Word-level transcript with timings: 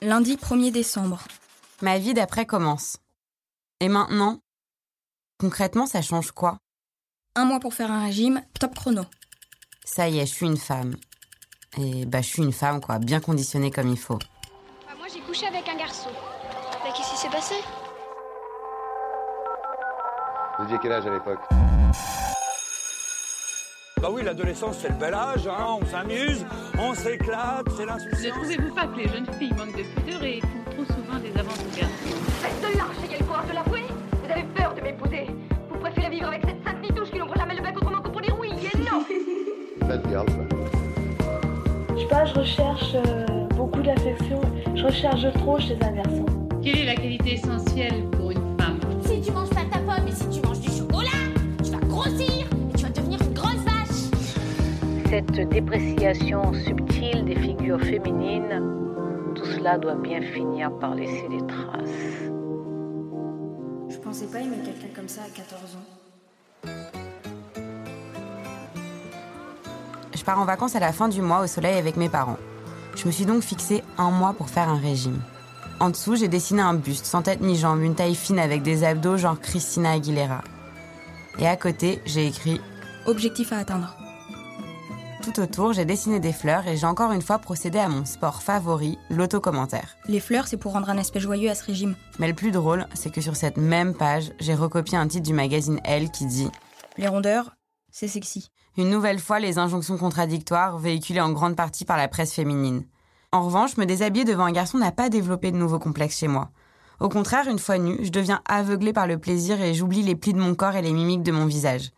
Lundi 0.00 0.36
1er 0.36 0.70
décembre. 0.70 1.24
Ma 1.82 1.98
vie 1.98 2.14
d'après 2.14 2.46
commence. 2.46 2.98
Et 3.80 3.88
maintenant 3.88 4.38
Concrètement, 5.40 5.86
ça 5.86 6.02
change 6.02 6.30
quoi? 6.30 6.58
Un 7.34 7.44
mois 7.44 7.58
pour 7.58 7.74
faire 7.74 7.90
un 7.90 8.04
régime, 8.04 8.42
top 8.60 8.76
chrono. 8.76 9.02
Ça 9.84 10.08
y 10.08 10.18
est, 10.18 10.26
je 10.26 10.32
suis 10.32 10.46
une 10.46 10.56
femme. 10.56 10.96
Et 11.76 12.06
bah, 12.06 12.20
je 12.22 12.28
suis 12.28 12.42
une 12.42 12.52
femme, 12.52 12.80
quoi, 12.80 12.98
bien 12.98 13.20
conditionnée 13.20 13.72
comme 13.72 13.88
il 13.88 13.98
faut. 13.98 14.18
Bah, 14.18 14.94
moi, 14.98 15.06
j'ai 15.12 15.20
couché 15.20 15.46
avec 15.46 15.68
un 15.68 15.76
garçon. 15.76 16.10
Bah, 16.84 16.92
qu'est-ce 16.96 17.10
qui 17.10 17.16
s'est 17.16 17.30
passé? 17.30 17.54
Vous 20.58 20.64
aviez 20.64 20.78
quel 20.80 20.92
âge 20.92 21.06
à 21.06 21.12
l'époque? 21.12 21.40
Bah 24.00 24.08
oui, 24.12 24.22
l'adolescence, 24.24 24.78
c'est 24.80 24.90
le 24.90 24.94
bel 24.94 25.12
âge, 25.12 25.46
hein, 25.48 25.78
on 25.80 25.84
s'amuse, 25.86 26.46
on 26.78 26.94
s'éclate, 26.94 27.66
c'est 27.76 27.82
Ne 27.82 27.88
l'insouciance. 27.88 28.32
trouvez-vous 28.36 28.74
pas 28.74 28.86
que 28.86 28.96
les 28.96 29.08
jeunes 29.08 29.26
filles 29.38 29.52
manquent 29.58 29.76
de 29.76 29.82
pudeur 29.82 30.22
et 30.22 30.40
font 30.40 30.70
trop 30.70 30.84
souvent 30.84 31.18
des 31.18 31.36
aventures 31.38 31.88
Faites 32.40 32.60
de 32.72 32.78
l'arche, 32.78 32.96
ayez 33.08 33.18
le 33.18 33.24
courage 33.24 33.48
de 33.48 33.54
l'avouer 33.54 33.82
Vous 34.24 34.30
avez 34.30 34.44
peur 34.54 34.74
de 34.74 34.80
m'épouser 34.82 35.26
Vous 35.68 35.78
préférez 35.80 36.10
vivre 36.10 36.28
avec 36.28 36.42
cette 36.44 36.64
sainte 36.64 36.80
nitouche 36.80 37.10
qui 37.10 37.18
n'ouvre 37.18 37.34
jamais 37.36 37.56
le 37.56 37.62
bec 37.62 37.76
autrement 37.76 38.00
que 38.00 38.08
pour 38.10 38.20
dire 38.20 38.36
oui 38.38 38.50
et 38.52 38.78
non 38.78 39.02
Bad 39.88 40.06
girl, 40.08 40.26
quoi. 40.26 40.44
Je 41.96 42.00
sais 42.02 42.08
pas, 42.08 42.24
je 42.24 42.34
recherche 42.34 42.94
euh, 42.94 43.26
beaucoup 43.56 43.82
d'affection. 43.82 44.40
Je 44.76 44.84
recherche 44.84 45.32
trop 45.34 45.58
chez 45.58 45.76
un 45.82 45.90
garçon. 45.92 46.26
Quelle 46.62 46.78
est 46.78 46.84
la 46.86 46.94
qualité 46.94 47.32
essentielle 47.34 48.04
pour 48.12 48.27
Cette 55.18 55.48
dépréciation 55.48 56.52
subtile 56.54 57.24
des 57.24 57.34
figures 57.34 57.80
féminines, 57.80 58.62
tout 59.34 59.46
cela 59.46 59.76
doit 59.76 59.96
bien 59.96 60.22
finir 60.22 60.70
par 60.78 60.94
laisser 60.94 61.26
des 61.28 61.44
traces. 61.44 61.90
Je 63.88 63.96
pensais 63.96 64.26
pas 64.26 64.38
aimer 64.38 64.58
quelqu'un 64.64 64.94
comme 64.94 65.08
ça 65.08 65.22
à 65.22 65.28
14 65.28 65.74
ans. 65.74 66.70
Je 70.14 70.22
pars 70.22 70.38
en 70.38 70.44
vacances 70.44 70.76
à 70.76 70.80
la 70.80 70.92
fin 70.92 71.08
du 71.08 71.20
mois 71.20 71.40
au 71.40 71.48
soleil 71.48 71.78
avec 71.78 71.96
mes 71.96 72.08
parents. 72.08 72.38
Je 72.94 73.04
me 73.04 73.10
suis 73.10 73.26
donc 73.26 73.42
fixé 73.42 73.82
un 73.96 74.12
mois 74.12 74.34
pour 74.34 74.48
faire 74.48 74.68
un 74.68 74.78
régime. 74.78 75.20
En 75.80 75.90
dessous, 75.90 76.14
j'ai 76.14 76.28
dessiné 76.28 76.62
un 76.62 76.74
buste, 76.74 77.06
sans 77.06 77.22
tête 77.22 77.40
ni 77.40 77.56
jambes, 77.56 77.82
une 77.82 77.96
taille 77.96 78.14
fine 78.14 78.38
avec 78.38 78.62
des 78.62 78.84
abdos 78.84 79.16
genre 79.16 79.40
Christina 79.40 79.90
Aguilera. 79.90 80.44
Et 81.40 81.48
à 81.48 81.56
côté, 81.56 82.00
j'ai 82.06 82.28
écrit 82.28 82.60
Objectif 83.06 83.52
à 83.52 83.56
atteindre. 83.56 83.96
Tout 85.20 85.40
autour, 85.40 85.72
j'ai 85.72 85.84
dessiné 85.84 86.20
des 86.20 86.32
fleurs 86.32 86.66
et 86.66 86.76
j'ai 86.76 86.86
encore 86.86 87.12
une 87.12 87.22
fois 87.22 87.38
procédé 87.38 87.78
à 87.78 87.88
mon 87.88 88.04
sport 88.04 88.42
favori, 88.42 88.98
l'autocommentaire. 89.10 89.96
Les 90.06 90.20
fleurs, 90.20 90.46
c'est 90.46 90.56
pour 90.56 90.72
rendre 90.72 90.90
un 90.90 90.98
aspect 90.98 91.20
joyeux 91.20 91.50
à 91.50 91.54
ce 91.54 91.64
régime. 91.64 91.94
Mais 92.18 92.28
le 92.28 92.34
plus 92.34 92.50
drôle, 92.50 92.86
c'est 92.94 93.12
que 93.12 93.20
sur 93.20 93.36
cette 93.36 93.56
même 93.56 93.94
page, 93.94 94.32
j'ai 94.40 94.54
recopié 94.54 94.96
un 94.96 95.08
titre 95.08 95.26
du 95.26 95.34
magazine 95.34 95.80
Elle 95.84 96.10
qui 96.10 96.26
dit 96.26 96.50
Les 96.96 97.08
rondeurs, 97.08 97.56
c'est 97.90 98.08
sexy. 98.08 98.50
Une 98.76 98.90
nouvelle 98.90 99.18
fois, 99.18 99.40
les 99.40 99.58
injonctions 99.58 99.98
contradictoires 99.98 100.78
véhiculées 100.78 101.20
en 101.20 101.32
grande 101.32 101.56
partie 101.56 101.84
par 101.84 101.96
la 101.96 102.08
presse 102.08 102.32
féminine. 102.32 102.84
En 103.32 103.42
revanche, 103.42 103.76
me 103.76 103.86
déshabiller 103.86 104.24
devant 104.24 104.44
un 104.44 104.52
garçon 104.52 104.78
n'a 104.78 104.92
pas 104.92 105.08
développé 105.08 105.50
de 105.50 105.56
nouveaux 105.56 105.78
complexes 105.78 106.18
chez 106.18 106.28
moi. 106.28 106.50
Au 107.00 107.08
contraire, 107.08 107.48
une 107.48 107.58
fois 107.58 107.78
nue, 107.78 107.98
je 108.02 108.10
deviens 108.10 108.40
aveuglée 108.48 108.92
par 108.92 109.06
le 109.06 109.18
plaisir 109.18 109.60
et 109.60 109.74
j'oublie 109.74 110.02
les 110.02 110.16
plis 110.16 110.32
de 110.32 110.40
mon 110.40 110.54
corps 110.54 110.76
et 110.76 110.82
les 110.82 110.92
mimiques 110.92 111.22
de 111.22 111.32
mon 111.32 111.46
visage. 111.46 111.90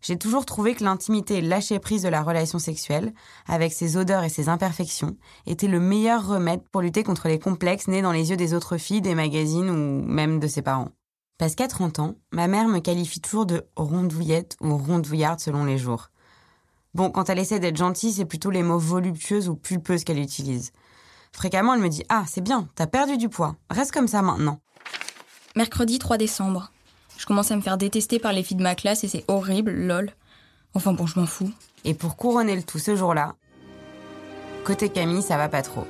J'ai 0.00 0.16
toujours 0.16 0.46
trouvé 0.46 0.74
que 0.74 0.84
l'intimité 0.84 1.38
et 1.38 1.40
le 1.40 1.48
lâcher-prise 1.48 2.02
de 2.02 2.08
la 2.08 2.22
relation 2.22 2.58
sexuelle, 2.58 3.12
avec 3.46 3.72
ses 3.72 3.96
odeurs 3.96 4.24
et 4.24 4.28
ses 4.28 4.48
imperfections, 4.48 5.16
était 5.46 5.66
le 5.66 5.80
meilleur 5.80 6.26
remède 6.26 6.62
pour 6.70 6.82
lutter 6.82 7.02
contre 7.02 7.28
les 7.28 7.38
complexes 7.38 7.88
nés 7.88 8.02
dans 8.02 8.12
les 8.12 8.30
yeux 8.30 8.36
des 8.36 8.54
autres 8.54 8.78
filles, 8.78 9.02
des 9.02 9.14
magazines 9.14 9.70
ou 9.70 10.04
même 10.06 10.38
de 10.38 10.46
ses 10.46 10.62
parents. 10.62 10.90
Parce 11.38 11.54
qu'à 11.54 11.68
30 11.68 11.98
ans, 12.00 12.14
ma 12.32 12.48
mère 12.48 12.68
me 12.68 12.80
qualifie 12.80 13.20
toujours 13.20 13.46
de 13.46 13.64
rondouillette 13.76 14.56
ou 14.60 14.76
rondouillarde 14.76 15.40
selon 15.40 15.64
les 15.64 15.78
jours. 15.78 16.10
Bon, 16.94 17.10
quand 17.10 17.28
elle 17.28 17.38
essaie 17.38 17.60
d'être 17.60 17.76
gentille, 17.76 18.12
c'est 18.12 18.24
plutôt 18.24 18.50
les 18.50 18.62
mots 18.62 18.78
voluptueuses 18.78 19.48
ou 19.48 19.54
pulpeuses 19.54 20.04
qu'elle 20.04 20.18
utilise. 20.18 20.72
Fréquemment, 21.32 21.74
elle 21.74 21.80
me 21.80 21.88
dit 21.88 22.02
Ah, 22.08 22.24
c'est 22.26 22.40
bien, 22.40 22.68
t'as 22.74 22.86
perdu 22.86 23.16
du 23.16 23.28
poids, 23.28 23.56
reste 23.70 23.92
comme 23.92 24.08
ça 24.08 24.22
maintenant. 24.22 24.60
Mercredi 25.54 25.98
3 25.98 26.18
décembre. 26.18 26.72
Je 27.18 27.26
commence 27.26 27.50
à 27.50 27.56
me 27.56 27.60
faire 27.60 27.76
détester 27.76 28.20
par 28.20 28.32
les 28.32 28.44
filles 28.44 28.56
de 28.56 28.62
ma 28.62 28.76
classe 28.76 29.02
et 29.02 29.08
c'est 29.08 29.24
horrible, 29.26 29.72
lol. 29.72 30.12
Enfin 30.74 30.92
bon, 30.92 31.04
je 31.06 31.18
m'en 31.18 31.26
fous. 31.26 31.50
Et 31.84 31.92
pour 31.92 32.16
couronner 32.16 32.54
le 32.54 32.62
tout 32.62 32.78
ce 32.78 32.94
jour-là, 32.94 33.34
côté 34.64 34.88
Camille, 34.88 35.22
ça 35.22 35.36
va 35.36 35.48
pas 35.48 35.62
trop. 35.62 35.84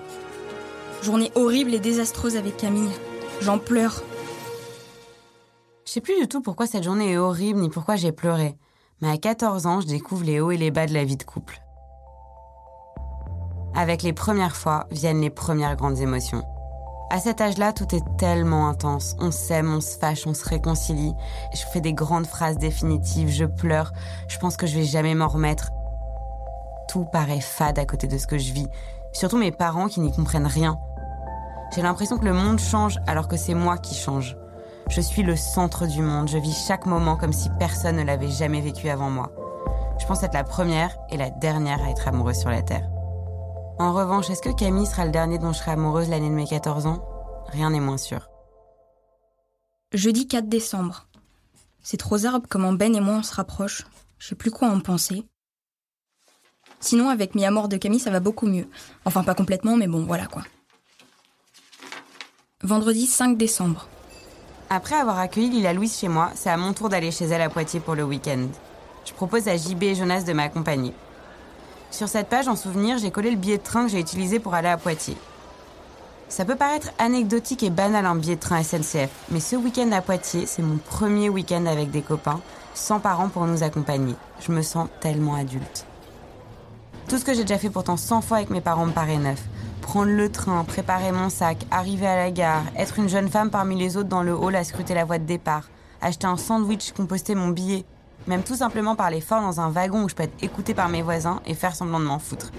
Journée 1.02 1.30
horrible 1.34 1.74
et 1.74 1.80
désastreuse 1.80 2.36
avec 2.36 2.56
Camille. 2.56 2.90
J'en 3.42 3.58
pleure. 3.58 4.02
Je 5.84 5.92
sais 5.92 6.00
plus 6.00 6.18
du 6.18 6.28
tout 6.28 6.40
pourquoi 6.40 6.66
cette 6.66 6.84
journée 6.84 7.12
est 7.12 7.18
horrible 7.18 7.60
ni 7.60 7.68
pourquoi 7.68 7.96
j'ai 7.96 8.10
pleuré. 8.10 8.56
Mais 9.02 9.10
à 9.10 9.18
14 9.18 9.66
ans, 9.66 9.80
je 9.82 9.86
découvre 9.86 10.24
les 10.24 10.40
hauts 10.40 10.50
et 10.50 10.56
les 10.56 10.70
bas 10.70 10.86
de 10.86 10.94
la 10.94 11.04
vie 11.04 11.18
de 11.18 11.24
couple. 11.24 11.60
Avec 13.74 14.02
les 14.02 14.14
premières 14.14 14.56
fois 14.56 14.86
viennent 14.90 15.20
les 15.20 15.30
premières 15.30 15.76
grandes 15.76 15.98
émotions. 15.98 16.42
À 17.10 17.20
cet 17.20 17.40
âge-là, 17.40 17.72
tout 17.72 17.94
est 17.94 18.04
tellement 18.18 18.68
intense. 18.68 19.16
On 19.18 19.30
s'aime, 19.30 19.72
on 19.72 19.80
se 19.80 19.96
fâche, 19.96 20.26
on 20.26 20.34
se 20.34 20.46
réconcilie. 20.46 21.14
Je 21.54 21.62
fais 21.72 21.80
des 21.80 21.94
grandes 21.94 22.26
phrases 22.26 22.58
définitives, 22.58 23.30
je 23.30 23.46
pleure. 23.46 23.92
Je 24.28 24.38
pense 24.38 24.58
que 24.58 24.66
je 24.66 24.78
vais 24.78 24.84
jamais 24.84 25.14
m'en 25.14 25.28
remettre. 25.28 25.70
Tout 26.86 27.06
paraît 27.06 27.40
fade 27.40 27.78
à 27.78 27.86
côté 27.86 28.08
de 28.08 28.18
ce 28.18 28.26
que 28.26 28.36
je 28.36 28.52
vis. 28.52 28.68
Surtout 29.12 29.38
mes 29.38 29.52
parents 29.52 29.88
qui 29.88 30.00
n'y 30.00 30.12
comprennent 30.12 30.46
rien. 30.46 30.78
J'ai 31.74 31.80
l'impression 31.80 32.18
que 32.18 32.26
le 32.26 32.34
monde 32.34 32.58
change 32.58 32.98
alors 33.06 33.28
que 33.28 33.38
c'est 33.38 33.54
moi 33.54 33.78
qui 33.78 33.94
change. 33.94 34.36
Je 34.90 35.00
suis 35.00 35.22
le 35.22 35.36
centre 35.36 35.86
du 35.86 36.02
monde. 36.02 36.28
Je 36.28 36.38
vis 36.38 36.66
chaque 36.66 36.84
moment 36.84 37.16
comme 37.16 37.32
si 37.32 37.48
personne 37.58 37.96
ne 37.96 38.04
l'avait 38.04 38.28
jamais 38.28 38.60
vécu 38.60 38.90
avant 38.90 39.08
moi. 39.08 39.30
Je 39.98 40.06
pense 40.06 40.22
être 40.22 40.34
la 40.34 40.44
première 40.44 40.94
et 41.10 41.16
la 41.16 41.30
dernière 41.30 41.82
à 41.82 41.90
être 41.90 42.06
amoureuse 42.06 42.38
sur 42.38 42.50
la 42.50 42.60
Terre. 42.60 42.88
En 43.80 43.92
revanche, 43.92 44.28
est-ce 44.28 44.42
que 44.42 44.52
Camille 44.52 44.86
sera 44.86 45.04
le 45.04 45.12
dernier 45.12 45.38
dont 45.38 45.52
je 45.52 45.58
serai 45.58 45.70
amoureuse 45.70 46.08
l'année 46.08 46.30
de 46.30 46.34
mes 46.34 46.48
14 46.48 46.86
ans? 46.86 47.04
Rien 47.46 47.70
n'est 47.70 47.78
moins 47.78 47.96
sûr. 47.96 48.28
Jeudi 49.92 50.26
4 50.26 50.48
décembre. 50.48 51.06
C'est 51.80 51.96
trop 51.96 52.18
zarbe 52.18 52.46
comment 52.48 52.72
Ben 52.72 52.94
et 52.96 53.00
moi 53.00 53.14
on 53.14 53.22
se 53.22 53.34
rapproche. 53.34 53.86
Je 54.18 54.28
sais 54.28 54.34
plus 54.34 54.50
quoi 54.50 54.68
en 54.68 54.80
penser. 54.80 55.24
Sinon, 56.80 57.08
avec 57.08 57.36
Mi 57.36 57.44
Amor 57.46 57.68
de 57.68 57.76
Camille, 57.76 58.00
ça 58.00 58.10
va 58.10 58.18
beaucoup 58.18 58.46
mieux. 58.46 58.68
Enfin, 59.04 59.22
pas 59.22 59.34
complètement, 59.34 59.76
mais 59.76 59.86
bon, 59.86 60.04
voilà 60.04 60.26
quoi. 60.26 60.42
Vendredi 62.62 63.06
5 63.06 63.38
décembre. 63.38 63.88
Après 64.70 64.96
avoir 64.96 65.20
accueilli 65.20 65.50
Lila 65.50 65.72
Louise 65.72 65.96
chez 65.96 66.08
moi, 66.08 66.32
c'est 66.34 66.50
à 66.50 66.56
mon 66.56 66.72
tour 66.72 66.88
d'aller 66.88 67.12
chez 67.12 67.26
elle 67.26 67.42
à 67.42 67.48
Poitiers 67.48 67.80
pour 67.80 67.94
le 67.94 68.02
week-end. 68.02 68.48
Je 69.04 69.12
propose 69.12 69.46
à 69.46 69.56
JB 69.56 69.84
et 69.84 69.94
Jonas 69.94 70.22
de 70.22 70.32
m'accompagner. 70.32 70.92
Sur 71.90 72.08
cette 72.08 72.28
page, 72.28 72.48
en 72.48 72.56
souvenir, 72.56 72.98
j'ai 72.98 73.10
collé 73.10 73.30
le 73.30 73.36
billet 73.36 73.58
de 73.58 73.62
train 73.62 73.84
que 73.84 73.90
j'ai 73.90 74.00
utilisé 74.00 74.38
pour 74.38 74.54
aller 74.54 74.68
à 74.68 74.76
Poitiers. 74.76 75.16
Ça 76.28 76.44
peut 76.44 76.56
paraître 76.56 76.90
anecdotique 76.98 77.62
et 77.62 77.70
banal 77.70 78.04
un 78.04 78.14
billet 78.14 78.36
de 78.36 78.40
train 78.40 78.62
SNCF, 78.62 79.10
mais 79.30 79.40
ce 79.40 79.56
week-end 79.56 79.90
à 79.92 80.02
Poitiers, 80.02 80.44
c'est 80.44 80.60
mon 80.60 80.76
premier 80.76 81.30
week-end 81.30 81.64
avec 81.64 81.90
des 81.90 82.02
copains, 82.02 82.40
sans 82.74 83.00
parents 83.00 83.30
pour 83.30 83.46
nous 83.46 83.62
accompagner. 83.62 84.14
Je 84.40 84.52
me 84.52 84.60
sens 84.60 84.88
tellement 85.00 85.34
adulte. 85.34 85.86
Tout 87.08 87.16
ce 87.16 87.24
que 87.24 87.32
j'ai 87.32 87.44
déjà 87.44 87.58
fait 87.58 87.70
pourtant 87.70 87.96
100 87.96 88.20
fois 88.20 88.36
avec 88.36 88.50
mes 88.50 88.60
parents 88.60 88.84
me 88.84 88.92
paraît 88.92 89.16
neuf. 89.16 89.42
Prendre 89.80 90.12
le 90.12 90.30
train, 90.30 90.62
préparer 90.64 91.12
mon 91.12 91.30
sac, 91.30 91.64
arriver 91.70 92.06
à 92.06 92.16
la 92.16 92.30
gare, 92.30 92.64
être 92.76 92.98
une 92.98 93.08
jeune 93.08 93.30
femme 93.30 93.48
parmi 93.48 93.78
les 93.78 93.96
autres 93.96 94.10
dans 94.10 94.22
le 94.22 94.34
hall 94.34 94.54
à 94.54 94.64
scruter 94.64 94.92
la 94.92 95.06
voie 95.06 95.18
de 95.18 95.24
départ, 95.24 95.64
acheter 96.02 96.26
un 96.26 96.36
sandwich, 96.36 96.92
composter 96.92 97.34
mon 97.34 97.48
billet, 97.48 97.86
même 98.28 98.42
tout 98.42 98.56
simplement 98.56 98.94
parler 98.94 99.20
fort 99.20 99.40
dans 99.40 99.60
un 99.60 99.70
wagon 99.70 100.04
où 100.04 100.08
je 100.08 100.14
peux 100.14 100.22
être 100.22 100.42
écoutée 100.42 100.74
par 100.74 100.88
mes 100.88 101.02
voisins 101.02 101.40
et 101.46 101.54
faire 101.54 101.74
semblant 101.74 101.98
de 101.98 102.04
m'en 102.04 102.18
foutre. 102.18 102.52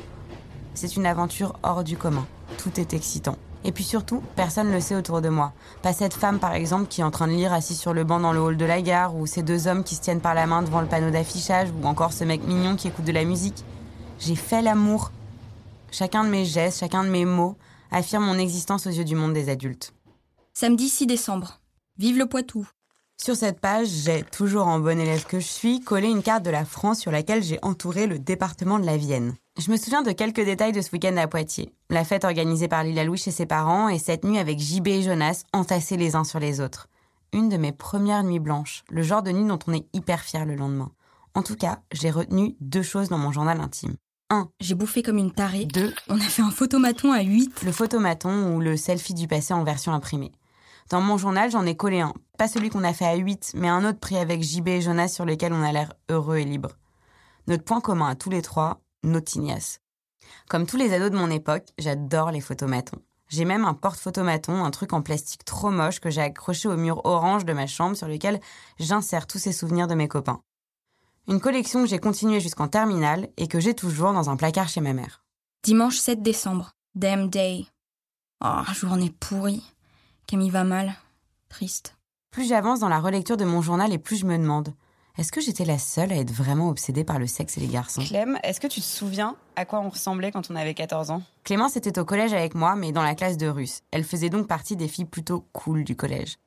C'est 0.73 0.95
une 0.95 1.05
aventure 1.05 1.57
hors 1.63 1.83
du 1.83 1.95
commun. 1.95 2.25
Tout 2.57 2.79
est 2.79 2.93
excitant. 2.93 3.37
Et 3.63 3.71
puis 3.71 3.83
surtout, 3.83 4.23
personne 4.35 4.69
ne 4.69 4.73
le 4.73 4.79
sait 4.79 4.95
autour 4.95 5.21
de 5.21 5.29
moi. 5.29 5.53
Pas 5.83 5.93
cette 5.93 6.13
femme, 6.13 6.39
par 6.39 6.53
exemple, 6.53 6.87
qui 6.87 7.01
est 7.01 7.03
en 7.03 7.11
train 7.11 7.27
de 7.27 7.33
lire 7.33 7.53
assise 7.53 7.79
sur 7.79 7.93
le 7.93 8.03
banc 8.03 8.19
dans 8.19 8.33
le 8.33 8.39
hall 8.39 8.57
de 8.57 8.65
la 8.65 8.81
gare, 8.81 9.15
ou 9.15 9.27
ces 9.27 9.43
deux 9.43 9.67
hommes 9.67 9.83
qui 9.83 9.95
se 9.95 10.01
tiennent 10.01 10.21
par 10.21 10.33
la 10.33 10.47
main 10.47 10.63
devant 10.63 10.81
le 10.81 10.87
panneau 10.87 11.11
d'affichage, 11.11 11.69
ou 11.71 11.85
encore 11.85 12.13
ce 12.13 12.23
mec 12.23 12.43
mignon 12.43 12.75
qui 12.75 12.87
écoute 12.87 13.05
de 13.05 13.11
la 13.11 13.25
musique. 13.25 13.63
J'ai 14.17 14.35
fait 14.35 14.61
l'amour. 14.61 15.11
Chacun 15.91 16.23
de 16.23 16.29
mes 16.29 16.45
gestes, 16.45 16.79
chacun 16.79 17.03
de 17.03 17.09
mes 17.09 17.25
mots 17.25 17.57
affirme 17.91 18.25
mon 18.25 18.39
existence 18.39 18.87
aux 18.87 18.91
yeux 18.91 19.03
du 19.03 19.15
monde 19.15 19.33
des 19.33 19.49
adultes. 19.49 19.93
Samedi 20.53 20.89
6 20.89 21.07
décembre. 21.07 21.59
Vive 21.97 22.17
le 22.17 22.27
Poitou. 22.27 22.67
Sur 23.21 23.35
cette 23.35 23.59
page, 23.59 23.89
j'ai, 23.89 24.23
toujours 24.23 24.67
en 24.67 24.79
bonne 24.79 25.01
élève 25.01 25.25
que 25.25 25.41
je 25.41 25.45
suis, 25.45 25.81
collé 25.81 26.07
une 26.07 26.23
carte 26.23 26.45
de 26.45 26.49
la 26.49 26.63
France 26.63 27.01
sur 27.01 27.11
laquelle 27.11 27.43
j'ai 27.43 27.59
entouré 27.61 28.07
le 28.07 28.17
département 28.17 28.79
de 28.79 28.85
la 28.85 28.95
Vienne. 28.95 29.35
Je 29.57 29.69
me 29.71 29.75
souviens 29.75 30.01
de 30.01 30.13
quelques 30.13 30.45
détails 30.45 30.71
de 30.71 30.79
ce 30.79 30.89
week-end 30.93 31.17
à 31.17 31.27
Poitiers. 31.27 31.73
La 31.89 32.05
fête 32.05 32.23
organisée 32.23 32.69
par 32.69 32.85
Lila 32.85 33.03
Louis 33.03 33.17
chez 33.17 33.31
ses 33.31 33.45
parents 33.45 33.89
et 33.89 33.99
cette 33.99 34.23
nuit 34.23 34.37
avec 34.37 34.59
JB 34.59 34.87
et 34.87 35.01
Jonas 35.01 35.43
entassés 35.51 35.97
les 35.97 36.15
uns 36.15 36.23
sur 36.23 36.39
les 36.39 36.61
autres. 36.61 36.87
Une 37.33 37.49
de 37.49 37.57
mes 37.57 37.73
premières 37.73 38.23
nuits 38.23 38.39
blanches, 38.39 38.85
le 38.89 39.03
genre 39.03 39.21
de 39.21 39.31
nuit 39.31 39.45
dont 39.45 39.59
on 39.67 39.73
est 39.73 39.85
hyper 39.91 40.21
fier 40.21 40.45
le 40.45 40.55
lendemain. 40.55 40.91
En 41.33 41.43
tout 41.43 41.57
cas, 41.57 41.79
j'ai 41.91 42.11
retenu 42.11 42.55
deux 42.61 42.83
choses 42.83 43.09
dans 43.09 43.17
mon 43.17 43.33
journal 43.33 43.59
intime. 43.59 43.95
1. 44.29 44.47
J'ai 44.61 44.75
bouffé 44.75 45.03
comme 45.03 45.17
une 45.17 45.33
tarée. 45.33 45.65
2. 45.65 45.93
On 46.07 46.15
a 46.15 46.23
fait 46.23 46.41
un 46.41 46.51
photomaton 46.51 47.11
à 47.11 47.21
8. 47.21 47.63
Le 47.63 47.73
photomaton 47.73 48.55
ou 48.55 48.61
le 48.61 48.77
selfie 48.77 49.13
du 49.13 49.27
passé 49.27 49.53
en 49.53 49.65
version 49.65 49.91
imprimée. 49.91 50.31
Dans 50.89 51.01
mon 51.01 51.17
journal, 51.17 51.51
j'en 51.51 51.67
ai 51.67 51.75
collé 51.75 51.99
un. 51.99 52.13
Pas 52.37 52.47
celui 52.47 52.69
qu'on 52.69 52.83
a 52.83 52.93
fait 52.93 53.05
à 53.05 53.15
8, 53.15 53.51
mais 53.55 53.67
un 53.67 53.87
autre 53.87 53.99
pris 53.99 54.17
avec 54.17 54.41
JB 54.41 54.67
et 54.69 54.81
Jonas 54.81 55.09
sur 55.09 55.23
lequel 55.23 55.53
on 55.53 55.61
a 55.61 55.71
l'air 55.71 55.93
heureux 56.09 56.37
et 56.37 56.45
libre. 56.45 56.77
Notre 57.47 57.63
point 57.63 57.79
commun 57.79 58.09
à 58.09 58.15
tous 58.15 58.31
les 58.31 58.41
trois, 58.41 58.81
nos 59.03 59.21
tignasses. 59.21 59.81
Comme 60.49 60.65
tous 60.65 60.77
les 60.77 60.91
ados 60.93 61.11
de 61.11 61.17
mon 61.17 61.29
époque, 61.29 61.67
j'adore 61.77 62.31
les 62.31 62.41
photomatons. 62.41 63.01
J'ai 63.27 63.45
même 63.45 63.65
un 63.65 63.75
porte-photomaton, 63.75 64.63
un 64.63 64.71
truc 64.71 64.93
en 64.93 65.03
plastique 65.03 65.45
trop 65.45 65.69
moche 65.69 65.99
que 65.99 66.09
j'ai 66.09 66.21
accroché 66.21 66.67
au 66.67 66.75
mur 66.75 67.01
orange 67.05 67.45
de 67.45 67.53
ma 67.53 67.67
chambre 67.67 67.95
sur 67.95 68.07
lequel 68.07 68.39
j'insère 68.79 69.27
tous 69.27 69.37
ces 69.37 69.51
souvenirs 69.51 69.87
de 69.87 69.93
mes 69.93 70.07
copains. 70.07 70.41
Une 71.27 71.39
collection 71.39 71.83
que 71.83 71.89
j'ai 71.89 71.99
continuée 71.99 72.39
jusqu'en 72.39 72.67
terminale 72.67 73.29
et 73.37 73.47
que 73.47 73.59
j'ai 73.59 73.75
toujours 73.75 74.13
dans 74.13 74.31
un 74.31 74.35
placard 74.35 74.67
chez 74.67 74.81
ma 74.81 74.93
mère. 74.93 75.23
Dimanche 75.63 75.97
7 75.97 76.23
décembre. 76.23 76.71
Damn 76.95 77.29
day. 77.29 77.67
Oh, 78.43 78.63
journée 78.73 79.11
pourrie. 79.11 79.63
Camille 80.29 80.51
va 80.51 80.63
mal. 80.63 80.93
Triste. 81.49 81.97
Plus 82.29 82.47
j'avance 82.47 82.79
dans 82.79 82.87
la 82.87 82.99
relecture 82.99 83.35
de 83.35 83.45
mon 83.45 83.63
journal 83.63 83.91
et 83.91 83.97
plus 83.97 84.15
je 84.15 84.27
me 84.27 84.37
demande 84.37 84.75
est-ce 85.17 85.31
que 85.31 85.41
j'étais 85.41 85.65
la 85.65 85.79
seule 85.79 86.11
à 86.13 86.17
être 86.17 86.29
vraiment 86.29 86.69
obsédée 86.69 87.03
par 87.03 87.17
le 87.17 87.25
sexe 87.25 87.57
et 87.57 87.61
les 87.61 87.67
garçons? 87.67 88.03
Clem, 88.03 88.37
est-ce 88.43 88.59
que 88.59 88.67
tu 88.67 88.79
te 88.79 88.85
souviens 88.85 89.35
à 89.55 89.65
quoi 89.65 89.79
on 89.79 89.89
ressemblait 89.89 90.31
quand 90.31 90.51
on 90.51 90.55
avait 90.55 90.75
14 90.75 91.09
ans? 91.09 91.23
Clémence 91.43 91.77
était 91.77 91.97
au 91.97 92.05
collège 92.05 92.33
avec 92.33 92.53
moi, 92.53 92.75
mais 92.75 92.91
dans 92.91 93.01
la 93.01 93.15
classe 93.15 93.37
de 93.37 93.47
russe. 93.47 93.81
Elle 93.89 94.03
faisait 94.03 94.29
donc 94.29 94.47
partie 94.47 94.75
des 94.75 94.87
filles 94.87 95.05
plutôt 95.05 95.47
cool 95.51 95.83
du 95.83 95.95
collège. 95.95 96.37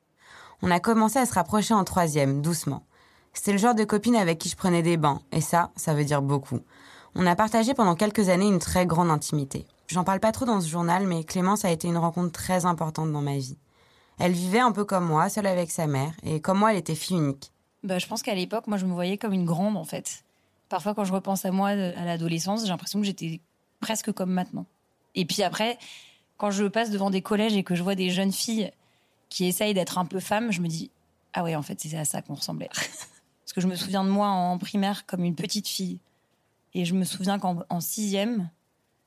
On 0.61 0.71
a 0.71 0.79
commencé 0.79 1.19
à 1.19 1.25
se 1.25 1.33
rapprocher 1.33 1.73
en 1.73 1.83
troisième, 1.83 2.41
doucement. 2.41 2.85
C'était 3.33 3.51
le 3.51 3.57
genre 3.57 3.75
de 3.75 3.83
copine 3.83 4.15
avec 4.15 4.39
qui 4.39 4.47
je 4.47 4.55
prenais 4.55 4.81
des 4.81 4.95
bains, 4.95 5.19
et 5.33 5.41
ça, 5.41 5.71
ça 5.75 5.93
veut 5.93 6.05
dire 6.05 6.21
beaucoup. 6.21 6.61
On 7.15 7.27
a 7.27 7.35
partagé 7.35 7.73
pendant 7.73 7.95
quelques 7.95 8.29
années 8.29 8.47
une 8.47 8.59
très 8.59 8.85
grande 8.85 9.11
intimité. 9.11 9.67
J'en 9.87 10.05
parle 10.05 10.21
pas 10.21 10.31
trop 10.31 10.45
dans 10.45 10.61
ce 10.61 10.69
journal, 10.69 11.05
mais 11.05 11.25
Clémence 11.25 11.65
a 11.65 11.71
été 11.71 11.89
une 11.89 11.97
rencontre 11.97 12.31
très 12.31 12.65
importante 12.65 13.11
dans 13.11 13.21
ma 13.21 13.37
vie. 13.37 13.57
Elle 14.19 14.33
vivait 14.33 14.59
un 14.59 14.71
peu 14.71 14.85
comme 14.85 15.05
moi, 15.05 15.29
seule 15.29 15.47
avec 15.47 15.71
sa 15.71 15.87
mère, 15.87 16.13
et 16.23 16.39
comme 16.39 16.59
moi, 16.59 16.71
elle 16.71 16.79
était 16.79 16.95
fille 16.95 17.17
unique. 17.17 17.51
Bah, 17.83 17.99
je 17.99 18.07
pense 18.07 18.21
qu'à 18.21 18.35
l'époque, 18.35 18.67
moi, 18.67 18.77
je 18.77 18.85
me 18.85 18.93
voyais 18.93 19.17
comme 19.17 19.33
une 19.33 19.45
grande, 19.45 19.75
en 19.75 19.83
fait. 19.83 20.23
Parfois, 20.69 20.93
quand 20.93 21.03
je 21.03 21.13
repense 21.13 21.45
à 21.45 21.51
moi, 21.51 21.69
à 21.69 22.05
l'adolescence, 22.05 22.61
j'ai 22.61 22.69
l'impression 22.69 22.99
que 22.99 23.05
j'étais 23.05 23.41
presque 23.79 24.11
comme 24.11 24.31
maintenant. 24.31 24.65
Et 25.15 25.25
puis 25.25 25.43
après, 25.43 25.77
quand 26.37 26.51
je 26.51 26.65
passe 26.65 26.89
devant 26.89 27.09
des 27.09 27.21
collèges 27.21 27.55
et 27.55 27.63
que 27.63 27.75
je 27.75 27.83
vois 27.83 27.95
des 27.95 28.09
jeunes 28.09 28.31
filles 28.31 28.71
qui 29.29 29.45
essayent 29.45 29.73
d'être 29.73 29.97
un 29.97 30.05
peu 30.05 30.19
femmes, 30.19 30.51
je 30.51 30.61
me 30.61 30.67
dis, 30.67 30.89
ah 31.33 31.43
ouais, 31.43 31.55
en 31.55 31.61
fait, 31.61 31.79
c'est 31.79 31.97
à 31.97 32.05
ça 32.05 32.21
qu'on 32.21 32.35
ressemblait. 32.35 32.69
Parce 32.73 33.53
que 33.53 33.61
je 33.61 33.67
me 33.67 33.75
souviens 33.75 34.03
de 34.03 34.09
moi 34.09 34.27
en 34.27 34.57
primaire 34.57 35.05
comme 35.05 35.23
une 35.23 35.35
petite 35.35 35.67
fille. 35.67 35.99
Et 36.73 36.85
je 36.85 36.93
me 36.95 37.03
souviens 37.03 37.37
qu'en 37.37 37.79
sixième, 37.79 38.49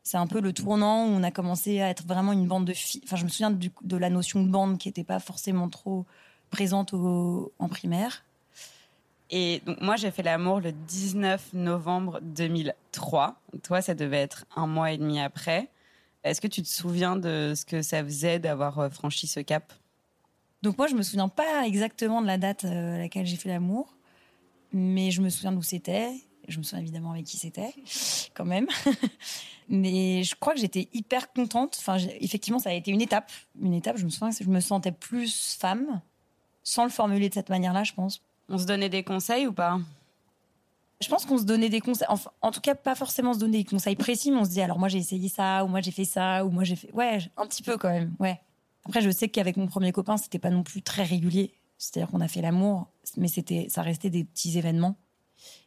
c'est 0.06 0.18
un 0.18 0.28
peu 0.28 0.40
le 0.40 0.52
tournant 0.52 1.04
où 1.04 1.08
on 1.08 1.24
a 1.24 1.32
commencé 1.32 1.80
à 1.80 1.90
être 1.90 2.06
vraiment 2.06 2.30
une 2.30 2.46
bande 2.46 2.64
de 2.64 2.72
filles. 2.72 3.00
Enfin, 3.02 3.16
je 3.16 3.24
me 3.24 3.28
souviens 3.28 3.50
de 3.50 3.96
la 3.96 4.08
notion 4.08 4.40
de 4.40 4.48
bande 4.48 4.78
qui 4.78 4.86
n'était 4.86 5.02
pas 5.02 5.18
forcément 5.18 5.68
trop 5.68 6.06
présente 6.50 6.94
en 6.94 7.68
primaire. 7.68 8.24
Et 9.30 9.62
donc, 9.66 9.80
moi, 9.80 9.96
j'ai 9.96 10.12
fait 10.12 10.22
l'amour 10.22 10.60
le 10.60 10.70
19 10.70 11.54
novembre 11.54 12.20
2003. 12.22 13.34
Toi, 13.64 13.82
ça 13.82 13.96
devait 13.96 14.20
être 14.20 14.46
un 14.54 14.68
mois 14.68 14.92
et 14.92 14.96
demi 14.96 15.18
après. 15.18 15.70
Est-ce 16.22 16.40
que 16.40 16.46
tu 16.46 16.62
te 16.62 16.68
souviens 16.68 17.16
de 17.16 17.54
ce 17.56 17.64
que 17.64 17.82
ça 17.82 18.04
faisait 18.04 18.38
d'avoir 18.38 18.78
euh, 18.78 18.90
franchi 18.90 19.26
ce 19.26 19.40
cap? 19.40 19.72
Donc, 20.62 20.78
moi, 20.78 20.86
je 20.86 20.94
me 20.94 21.02
souviens 21.02 21.28
pas 21.28 21.66
exactement 21.66 22.22
de 22.22 22.28
la 22.28 22.38
date 22.38 22.64
euh, 22.64 22.94
à 22.94 22.98
laquelle 22.98 23.26
j'ai 23.26 23.36
fait 23.36 23.48
l'amour, 23.48 23.96
mais 24.72 25.10
je 25.10 25.20
me 25.20 25.30
souviens 25.30 25.50
d'où 25.50 25.62
c'était. 25.62 26.12
Je 26.48 26.58
me 26.58 26.62
souviens 26.62 26.82
évidemment 26.82 27.12
avec 27.12 27.24
qui 27.24 27.36
c'était, 27.36 27.74
quand 28.34 28.44
même. 28.44 28.66
mais 29.68 30.22
je 30.22 30.34
crois 30.34 30.54
que 30.54 30.60
j'étais 30.60 30.88
hyper 30.92 31.32
contente. 31.32 31.76
Enfin, 31.78 31.96
effectivement, 32.20 32.58
ça 32.58 32.70
a 32.70 32.72
été 32.72 32.90
une 32.90 33.00
étape. 33.00 33.30
Une 33.60 33.74
étape, 33.74 33.96
je 33.96 34.04
me 34.04 34.10
souviens 34.10 34.30
que 34.30 34.44
je 34.44 34.48
me 34.48 34.60
sentais 34.60 34.92
plus 34.92 35.56
femme, 35.58 36.00
sans 36.62 36.84
le 36.84 36.90
formuler 36.90 37.28
de 37.28 37.34
cette 37.34 37.48
manière-là, 37.48 37.84
je 37.84 37.92
pense 37.92 38.22
on 38.48 38.58
se 38.58 38.66
donnait 38.66 38.88
des 38.88 39.02
conseils 39.02 39.46
ou 39.46 39.52
pas? 39.52 39.78
Je 41.00 41.08
pense 41.08 41.26
qu'on 41.26 41.36
se 41.36 41.44
donnait 41.44 41.68
des 41.68 41.80
conseils, 41.80 42.08
en, 42.40 42.50
tout 42.50 42.60
cas 42.60 42.74
pas 42.74 42.94
forcément 42.94 43.34
se 43.34 43.38
donner 43.38 43.58
des 43.58 43.64
conseils 43.64 43.96
précis, 43.96 44.30
mais 44.30 44.38
on 44.38 44.44
se 44.44 44.50
dit 44.50 44.62
alors 44.62 44.78
moi 44.78 44.88
j'ai 44.88 44.98
essayé 44.98 45.28
ça, 45.28 45.62
ou 45.64 45.68
moi 45.68 45.82
j'ai 45.82 45.90
fait 45.90 46.06
ça, 46.06 46.44
ou 46.44 46.50
moi 46.50 46.64
j'ai 46.64 46.76
fait... 46.76 46.90
Ouais, 46.94 47.18
un 47.36 47.46
petit 47.46 47.62
peu 47.62 47.76
quand 47.76 47.90
même, 47.90 48.14
ouais. 48.18 48.40
Après 48.86 49.02
je 49.02 49.10
sais 49.10 49.28
qu'avec 49.28 49.58
mon 49.58 49.66
premier 49.66 49.92
copain 49.92 50.16
c'était 50.16 50.38
pas 50.38 50.48
non 50.48 50.62
plus 50.62 50.80
très 50.80 51.02
régulier, 51.02 51.52
c'est-à-dire 51.76 52.10
qu'on 52.10 52.22
a 52.22 52.28
fait 52.28 52.40
l'amour, 52.40 52.86
mais 53.18 53.28
c'était 53.28 53.66
ça 53.68 53.82
restait 53.82 54.08
des 54.08 54.24
petits 54.24 54.56
événements. 54.56 54.96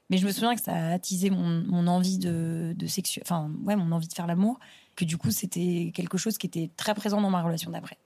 Mais 0.09 0.17
je 0.17 0.25
me 0.25 0.31
souviens 0.31 0.55
que 0.55 0.61
ça 0.61 0.73
a 0.73 0.91
attisé 0.93 1.29
mon, 1.29 1.87
envie 1.87 2.17
de, 2.17 2.73
de 2.75 2.87
enfin 3.21 3.51
ouais 3.63 3.75
mon 3.75 3.91
envie 3.91 4.07
de 4.07 4.13
faire 4.13 4.27
l'amour, 4.27 4.59
que 4.95 5.05
du 5.05 5.17
coup 5.17 5.31
c'était 5.31 5.91
quelque 5.93 6.17
chose 6.17 6.37
qui 6.37 6.47
était 6.47 6.69
très 6.77 6.95
présent 6.95 7.21
dans 7.21 7.29
ma 7.29 7.43
relation 7.43 7.71
d'après. 7.71 7.97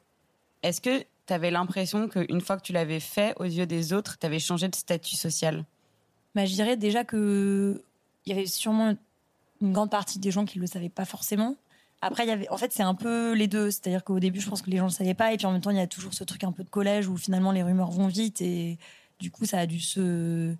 Est-ce 0.63 0.81
que 0.81 1.03
tu 1.27 1.33
avais 1.33 1.51
l'impression 1.51 2.07
qu'une 2.07 2.41
fois 2.41 2.57
que 2.57 2.63
tu 2.63 2.73
l'avais 2.73 2.99
fait 2.99 3.33
aux 3.37 3.45
yeux 3.45 3.65
des 3.65 3.93
autres, 3.93 4.17
tu 4.17 4.25
avais 4.25 4.39
changé 4.39 4.67
de 4.67 4.75
statut 4.75 5.15
social? 5.15 5.65
Bah, 6.35 6.45
Je 6.45 6.53
dirais 6.53 6.77
déjà 6.77 7.03
qu'il 7.03 7.79
y 8.25 8.31
avait 8.31 8.45
sûrement 8.45 8.95
une 9.61 9.71
grande 9.71 9.91
partie 9.91 10.19
des 10.19 10.31
gens 10.31 10.45
qui 10.45 10.57
ne 10.57 10.63
le 10.63 10.67
savaient 10.67 10.89
pas 10.89 11.05
forcément. 11.05 11.55
Après, 12.01 12.27
y 12.27 12.31
avait, 12.31 12.49
en 12.49 12.57
fait, 12.57 12.73
c'est 12.73 12.83
un 12.83 12.95
peu 12.95 13.33
les 13.33 13.47
deux. 13.47 13.71
C'est-à-dire 13.71 14.03
qu'au 14.03 14.19
début, 14.19 14.41
je 14.41 14.49
pense 14.49 14.61
que 14.61 14.69
les 14.69 14.75
gens 14.75 14.85
ne 14.85 14.89
le 14.89 14.93
savaient 14.95 15.13
pas. 15.13 15.31
Et 15.31 15.37
puis 15.37 15.45
en 15.45 15.53
même 15.53 15.61
temps, 15.61 15.69
il 15.69 15.77
y 15.77 15.81
a 15.81 15.87
toujours 15.87 16.13
ce 16.13 16.25
truc 16.25 16.43
un 16.43 16.51
peu 16.51 16.63
de 16.63 16.69
collège 16.69 17.07
où 17.07 17.15
finalement 17.15 17.53
les 17.53 17.63
rumeurs 17.63 17.91
vont 17.91 18.07
vite. 18.07 18.41
Et 18.41 18.77
du 19.19 19.31
coup, 19.31 19.45
ça 19.45 19.59
a 19.59 19.65
dû 19.65 19.79
se. 19.79 20.53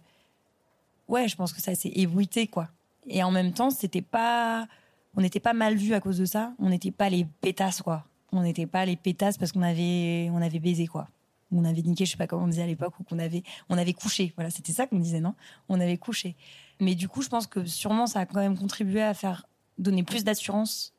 Ouais, 1.08 1.28
je 1.28 1.36
pense 1.36 1.54
que 1.54 1.62
ça 1.62 1.76
s'est 1.76 1.92
ébruité, 1.96 2.48
quoi. 2.48 2.70
Et 3.08 3.24
en 3.24 3.32
même 3.32 3.54
temps, 3.54 3.70
c'était 3.70 4.02
pas. 4.02 4.68
On 5.16 5.22
n'était 5.22 5.40
pas 5.40 5.54
mal 5.54 5.76
vus 5.76 5.94
à 5.94 6.00
cause 6.00 6.18
de 6.18 6.26
ça. 6.26 6.54
On 6.60 6.70
n'était 6.70 6.92
pas 6.92 7.10
les 7.10 7.26
pétasses, 7.42 7.82
quoi 7.82 8.06
on 8.34 8.42
n'était 8.42 8.66
pas 8.66 8.86
les 8.86 8.96
pétasses 8.96 9.38
parce 9.38 9.52
qu'on 9.52 9.62
avait, 9.62 10.30
on 10.32 10.42
avait 10.42 10.60
baisé, 10.60 10.88
quoi. 10.88 11.08
On 11.52 11.66
avait 11.66 11.84
niqué, 11.84 12.06
je 12.06 12.12
sais 12.12 12.18
pas 12.18 12.26
comment 12.26 12.46
on 12.46 12.48
disait 12.48 12.64
à 12.64 12.68
l'époque, 12.68 13.00
ou 13.00 13.04
qu'on 13.04 13.20
avait, 13.20 13.44
on 13.70 13.78
avait 13.78 13.94
couché. 13.94 14.34
Voilà, 14.36 14.50
c'était 14.50 14.74
ça 14.74 14.88
qu'on 14.88 14.98
disait, 14.98 15.20
non? 15.20 15.36
On 15.70 15.80
avait 15.80 15.98
couché. 15.98 16.36
Mais 16.80 16.96
du 16.96 17.08
coup, 17.08 17.22
je 17.22 17.30
pense 17.30 17.46
que 17.46 17.64
sûrement, 17.66 18.08
ça 18.08 18.22
a 18.22 18.26
quand 18.26 18.40
même 18.40 18.58
contribué 18.58 19.04
à 19.04 19.14
faire 19.14 19.46
donner 19.78 20.04
plus 20.04 20.24
d'assurance 20.24 20.94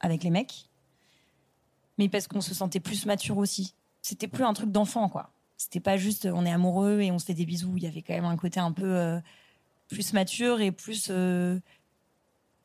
avec 0.00 0.22
les 0.22 0.30
mecs. 0.30 0.68
Mais 1.96 2.10
parce 2.10 2.28
qu'on 2.28 2.42
se 2.42 2.54
sentait 2.54 2.80
plus 2.80 3.06
mature 3.06 3.38
aussi. 3.38 3.74
C'était 4.02 4.28
plus 4.28 4.44
un 4.44 4.52
truc 4.52 4.70
d'enfant, 4.70 5.08
quoi. 5.08 5.30
C'était 5.62 5.80
pas 5.80 5.96
juste 5.96 6.28
on 6.32 6.44
est 6.44 6.50
amoureux 6.50 7.00
et 7.00 7.12
on 7.12 7.20
se 7.20 7.24
fait 7.24 7.34
des 7.34 7.46
bisous. 7.46 7.74
Il 7.76 7.84
y 7.84 7.86
avait 7.86 8.02
quand 8.02 8.14
même 8.14 8.24
un 8.24 8.36
côté 8.36 8.58
un 8.58 8.72
peu 8.72 8.96
euh, 8.96 9.20
plus 9.88 10.12
mature 10.12 10.60
et 10.60 10.72
plus. 10.72 11.06
Euh, 11.08 11.60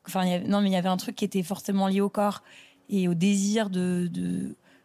enfin, 0.04 0.40
non, 0.40 0.60
mais 0.60 0.68
il 0.68 0.72
y 0.72 0.76
avait 0.76 0.88
un 0.88 0.96
truc 0.96 1.14
qui 1.14 1.24
était 1.24 1.44
forcément 1.44 1.86
lié 1.86 2.00
au 2.00 2.08
corps 2.08 2.42
et 2.88 3.06
au 3.06 3.14
désir 3.14 3.70
de, 3.70 4.10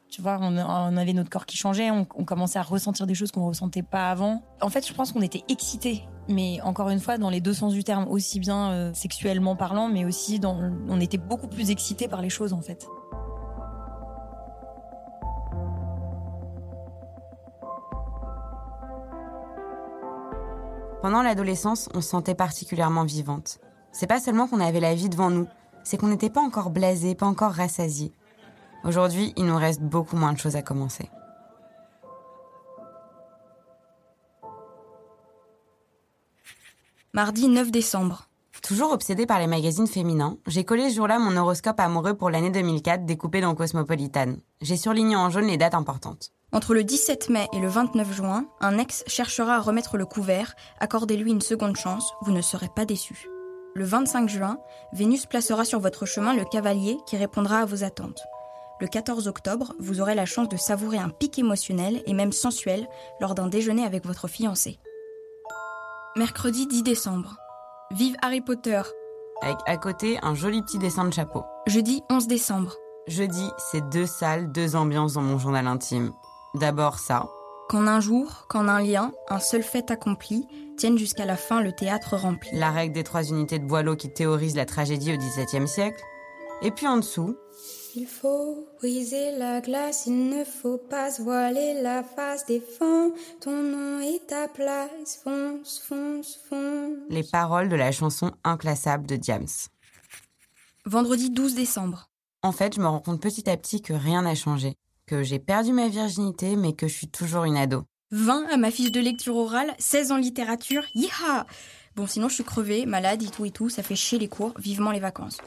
tu 0.09 0.21
vois, 0.21 0.37
on, 0.41 0.97
avait 0.97 1.13
notre 1.13 1.31
corps 1.31 1.47
qui 1.47 1.57
changeait, 1.57 1.89
on, 1.89 2.05
commençait 2.05 2.59
à 2.59 2.63
ressentir 2.63 3.07
des 3.07 3.15
choses 3.15 3.31
qu'on 3.31 3.47
ressentait 3.47 3.81
pas 3.81 4.11
avant. 4.11 4.43
En 4.61 4.69
fait, 4.69 4.85
je 4.87 4.93
pense 4.93 5.11
qu'on 5.11 5.21
était 5.21 5.43
excités, 5.49 6.03
mais 6.27 6.61
encore 6.61 6.89
une 6.89 6.99
fois, 6.99 7.17
dans 7.17 7.31
les 7.31 7.41
deux 7.41 7.53
sens 7.53 7.73
du 7.73 7.83
terme, 7.83 8.05
aussi 8.09 8.39
bien 8.39 8.71
euh, 8.71 8.93
sexuellement 8.93 9.55
parlant, 9.55 9.87
mais 9.87 10.05
aussi 10.05 10.39
dans, 10.39 10.59
on 10.87 10.99
était 10.99 11.17
beaucoup 11.17 11.47
plus 11.47 11.71
excités 11.71 12.07
par 12.07 12.21
les 12.21 12.29
choses 12.29 12.53
en 12.53 12.61
fait. 12.61 12.85
Pendant 21.03 21.21
l'adolescence, 21.21 21.89
on 21.93 21.99
se 21.99 22.07
sentait 22.07 22.33
particulièrement 22.33 23.03
vivante. 23.03 23.59
C'est 23.91 24.07
pas 24.07 24.21
seulement 24.21 24.47
qu'on 24.47 24.61
avait 24.61 24.79
la 24.79 24.95
vie 24.95 25.09
devant 25.09 25.29
nous, 25.29 25.47
c'est 25.83 25.97
qu'on 25.97 26.07
n'était 26.07 26.29
pas 26.29 26.39
encore 26.39 26.69
blasé, 26.69 27.13
pas 27.13 27.25
encore 27.25 27.51
rassasié. 27.51 28.13
Aujourd'hui, 28.85 29.33
il 29.35 29.43
nous 29.43 29.57
reste 29.57 29.81
beaucoup 29.81 30.15
moins 30.15 30.31
de 30.31 30.37
choses 30.37 30.55
à 30.55 30.61
commencer. 30.61 31.09
Mardi 37.11 37.49
9 37.49 37.69
décembre. 37.69 38.29
Toujours 38.61 38.93
obsédée 38.93 39.25
par 39.25 39.39
les 39.39 39.47
magazines 39.47 39.87
féminins, 39.87 40.37
j'ai 40.47 40.63
collé 40.63 40.89
ce 40.89 40.95
jour-là 40.95 41.19
mon 41.19 41.35
horoscope 41.35 41.81
amoureux 41.81 42.13
pour 42.13 42.29
l'année 42.29 42.49
2004 42.49 43.05
découpé 43.05 43.41
dans 43.41 43.55
Cosmopolitan. 43.55 44.35
J'ai 44.61 44.77
surligné 44.77 45.17
en 45.17 45.29
jaune 45.29 45.47
les 45.47 45.57
dates 45.57 45.75
importantes. 45.75 46.31
Entre 46.53 46.75
le 46.75 46.83
17 46.83 47.29
mai 47.29 47.47
et 47.51 47.59
le 47.59 47.67
29 47.67 48.13
juin, 48.13 48.45
un 48.61 48.77
ex 48.77 49.03
cherchera 49.07 49.55
à 49.55 49.59
remettre 49.59 49.97
le 49.97 50.05
couvert. 50.05 50.53
Accordez-lui 50.79 51.31
une 51.31 51.41
seconde 51.41 51.75
chance, 51.75 52.13
vous 52.21 52.31
ne 52.31 52.43
serez 52.43 52.69
pas 52.69 52.85
déçus. 52.85 53.27
Le 53.73 53.83
25 53.83 54.29
juin, 54.29 54.59
Vénus 54.93 55.25
placera 55.25 55.65
sur 55.65 55.79
votre 55.79 56.05
chemin 56.05 56.35
le 56.35 56.45
cavalier 56.45 56.99
qui 57.07 57.17
répondra 57.17 57.61
à 57.61 57.65
vos 57.65 57.83
attentes. 57.83 58.21
Le 58.79 58.87
14 58.87 59.27
octobre, 59.27 59.73
vous 59.79 59.99
aurez 59.99 60.13
la 60.13 60.27
chance 60.27 60.47
de 60.47 60.55
savourer 60.55 60.99
un 60.99 61.09
pic 61.09 61.39
émotionnel 61.39 62.03
et 62.05 62.13
même 62.13 62.31
sensuel 62.31 62.87
lors 63.19 63.33
d'un 63.33 63.47
déjeuner 63.47 63.83
avec 63.83 64.05
votre 64.05 64.27
fiancé. 64.27 64.77
Mercredi 66.15 66.67
10 66.67 66.83
décembre. 66.83 67.35
Vive 67.89 68.15
Harry 68.21 68.41
Potter. 68.41 68.83
Avec 69.41 69.57
à 69.65 69.77
côté 69.77 70.19
un 70.21 70.35
joli 70.35 70.61
petit 70.61 70.77
dessin 70.77 71.05
de 71.05 71.13
chapeau. 71.13 71.43
Jeudi 71.65 72.03
11 72.11 72.27
décembre. 72.27 72.75
Jeudi, 73.07 73.49
c'est 73.71 73.89
deux 73.89 74.05
salles, 74.05 74.51
deux 74.51 74.75
ambiances 74.75 75.13
dans 75.13 75.23
mon 75.23 75.39
journal 75.39 75.65
intime. 75.65 76.13
D'abord 76.55 76.99
ça. 76.99 77.29
Qu'en 77.67 77.87
un 77.87 77.99
jour, 77.99 78.45
qu'en 78.47 78.67
un 78.67 78.79
lien, 78.79 79.11
un 79.27 79.39
seul 79.39 79.63
fait 79.63 79.89
accompli, 79.89 80.45
tienne 80.77 80.99
jusqu'à 80.99 81.25
la 81.25 81.35
fin 81.35 81.61
le 81.61 81.71
théâtre 81.71 82.15
rempli. 82.15 82.51
La 82.53 82.69
règle 82.69 82.93
des 82.93 83.03
trois 83.03 83.23
unités 83.23 83.57
de 83.57 83.65
Boileau 83.65 83.95
qui 83.95 84.13
théorise 84.13 84.55
la 84.55 84.67
tragédie 84.67 85.13
au 85.13 85.17
XVIIe 85.17 85.67
siècle. 85.67 85.99
Et 86.61 86.69
puis 86.69 86.87
en 86.87 86.97
dessous, 86.97 87.35
il 87.95 88.05
faut 88.05 88.67
briser 88.77 89.31
la 89.37 89.61
glace, 89.61 90.03
il 90.05 90.29
ne 90.29 90.43
faut 90.43 90.77
pas 90.77 91.09
se 91.09 91.23
voiler 91.23 91.81
la 91.81 92.03
face. 92.03 92.45
Défends 92.45 93.09
ton 93.41 93.63
nom 93.63 93.99
et 94.01 94.21
ta 94.27 94.47
place. 94.47 95.21
Fonce, 95.23 95.79
fonce, 95.79 96.39
fonce. 96.47 96.97
les 97.09 97.23
paroles 97.23 97.69
de 97.69 97.75
la 97.75 97.91
chanson 97.91 98.31
Inclassable 98.43 99.07
de 99.07 99.15
Diams. 99.15 99.47
Vendredi 100.85 101.31
12 101.31 101.55
décembre. 101.55 102.09
En 102.43 102.51
fait, 102.51 102.75
je 102.75 102.79
me 102.79 102.87
rends 102.87 102.99
compte 102.99 103.21
petit 103.21 103.49
à 103.49 103.57
petit 103.57 103.81
que 103.81 103.93
rien 103.93 104.21
n'a 104.21 104.35
changé. 104.35 104.75
Que 105.05 105.21
j'ai 105.21 105.39
perdu 105.39 105.73
ma 105.73 105.89
virginité, 105.89 106.55
mais 106.55 106.73
que 106.73 106.87
je 106.87 106.93
suis 106.93 107.09
toujours 107.09 107.43
une 107.43 107.57
ado. 107.57 107.83
20 108.11 108.47
à 108.49 108.57
ma 108.57 108.71
fiche 108.71 108.91
de 108.91 109.01
lecture 109.01 109.35
orale, 109.35 109.75
16 109.77 110.11
en 110.13 110.17
littérature. 110.17 110.85
Yiha 110.95 111.45
Bon, 111.95 112.07
sinon 112.07 112.29
je 112.29 112.35
suis 112.35 112.43
crevée, 112.43 112.85
malade 112.85 113.21
et 113.21 113.27
tout 113.27 113.45
et 113.45 113.51
tout, 113.51 113.69
ça 113.69 113.83
fait 113.83 113.95
chier 113.95 114.17
les 114.17 114.29
cours, 114.29 114.53
vivement 114.57 114.91
les 114.91 115.01
vacances. 115.01 115.39